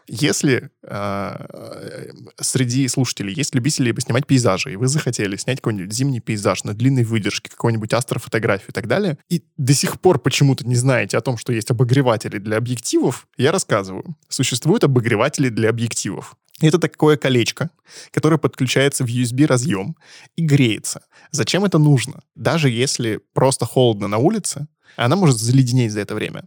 [0.07, 6.63] Если э, среди слушателей есть любители снимать пейзажи, и вы захотели снять какой-нибудь зимний пейзаж
[6.63, 11.17] на длинной выдержке, какой-нибудь астрофотографию и так далее, и до сих пор почему-то не знаете
[11.17, 14.15] о том, что есть обогреватели для объективов, я рассказываю.
[14.29, 16.37] Существуют обогреватели для объективов.
[16.61, 17.69] Это такое колечко,
[18.11, 19.95] которое подключается в USB-разъем
[20.35, 21.01] и греется.
[21.31, 22.21] Зачем это нужно?
[22.35, 26.45] Даже если просто холодно на улице, она может заледенеть за это время.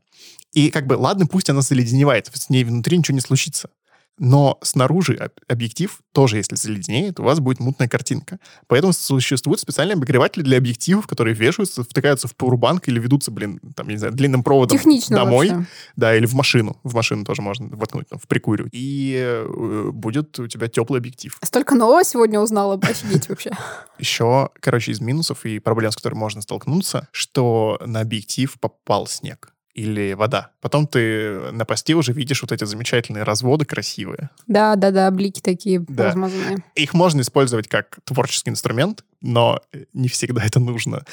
[0.53, 3.71] И как бы, ладно, пусть она заледеневает, с ней внутри ничего не случится.
[4.19, 8.39] Но снаружи объектив тоже, если заледенеет, у вас будет мутная картинка.
[8.67, 13.89] Поэтому существуют специальные обогреватели для объективов, которые вешаются, втыкаются в пауэрбанк или ведутся, блин, там,
[13.89, 15.49] я не знаю, длинным проводом Технично домой.
[15.49, 15.67] вообще.
[15.97, 16.77] Да, или в машину.
[16.85, 18.69] В машину тоже можно воткнуть, там, в прикурю.
[18.73, 21.39] И э, будет у тебя теплый объектив.
[21.43, 23.53] Столько нового сегодня узнала, офигеть вообще.
[23.99, 29.55] Еще, короче, из минусов и проблем, с которыми можно столкнуться, что на объектив попал снег
[29.75, 30.51] или вода.
[30.61, 34.31] Потом ты на посте уже видишь вот эти замечательные разводы красивые.
[34.47, 36.07] Да, да, да, блики такие Да.
[36.07, 36.59] размазанные.
[36.75, 39.61] Их можно использовать как творческий инструмент, но
[39.93, 41.05] не всегда это нужно.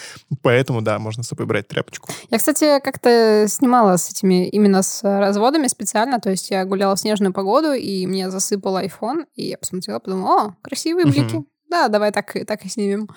[0.41, 2.11] Поэтому, да, можно с собой брать тряпочку.
[2.31, 6.99] Я, кстати, как-то снимала с этими, именно с разводами специально, то есть я гуляла в
[6.99, 11.43] снежную погоду, и мне засыпал iPhone, и я посмотрела, подумала, о, красивые блики.
[11.69, 13.09] Да, давай так, так и снимем.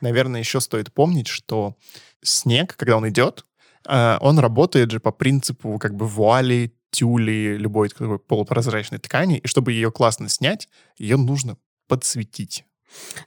[0.00, 1.74] Наверное, еще стоит помнить, что
[2.22, 3.44] снег, когда он идет,
[3.88, 9.72] он работает же по принципу как бы вуали, тюли, любой такой полупрозрачной ткани, и чтобы
[9.72, 10.68] ее классно снять,
[10.98, 11.56] ее нужно
[11.88, 12.64] подсветить.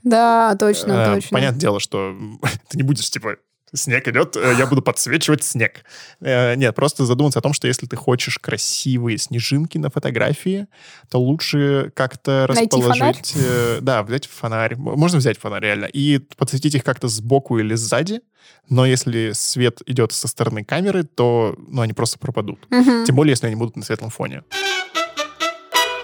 [0.03, 1.29] Да, точно, Э, точно.
[1.35, 2.15] Понятное дело, что
[2.69, 3.35] ты не будешь, типа,
[3.73, 5.83] снег идет, э, я буду подсвечивать снег.
[6.21, 10.67] Э, Нет, просто задуматься о том, что если ты хочешь красивые снежинки на фотографии,
[11.09, 13.33] то лучше как-то расположить...
[13.35, 14.75] э, Да, взять фонарь.
[14.75, 15.85] Можно взять фонарь, реально.
[15.85, 18.21] И подсветить их как-то сбоку или сзади.
[18.69, 22.67] Но если свет идет со стороны камеры, то ну, они просто пропадут.
[22.69, 23.05] Мгм.
[23.05, 24.43] Тем более, если они будут на светлом фоне.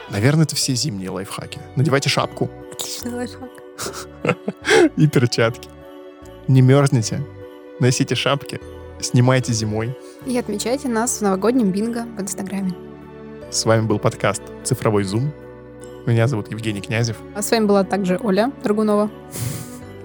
[0.09, 1.59] Наверное, это все зимние лайфхаки.
[1.75, 3.49] Надевайте шапку Отличный лайфхак.
[4.97, 5.69] и перчатки.
[6.47, 7.25] Не мерзните,
[7.79, 8.59] носите шапки,
[8.99, 9.97] снимайте зимой.
[10.25, 12.73] И отмечайте нас в новогоднем бинго в Инстаграме.
[13.51, 15.31] С вами был подкаст «Цифровой зум».
[16.05, 17.17] Меня зовут Евгений Князев.
[17.35, 19.09] А с вами была также Оля Драгунова.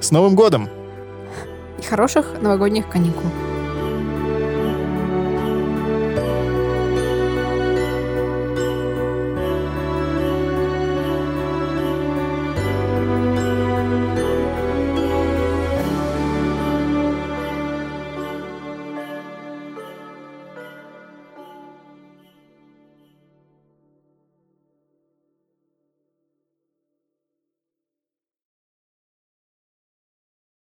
[0.00, 0.68] С Новым годом!
[1.78, 3.30] И хороших новогодних каникул.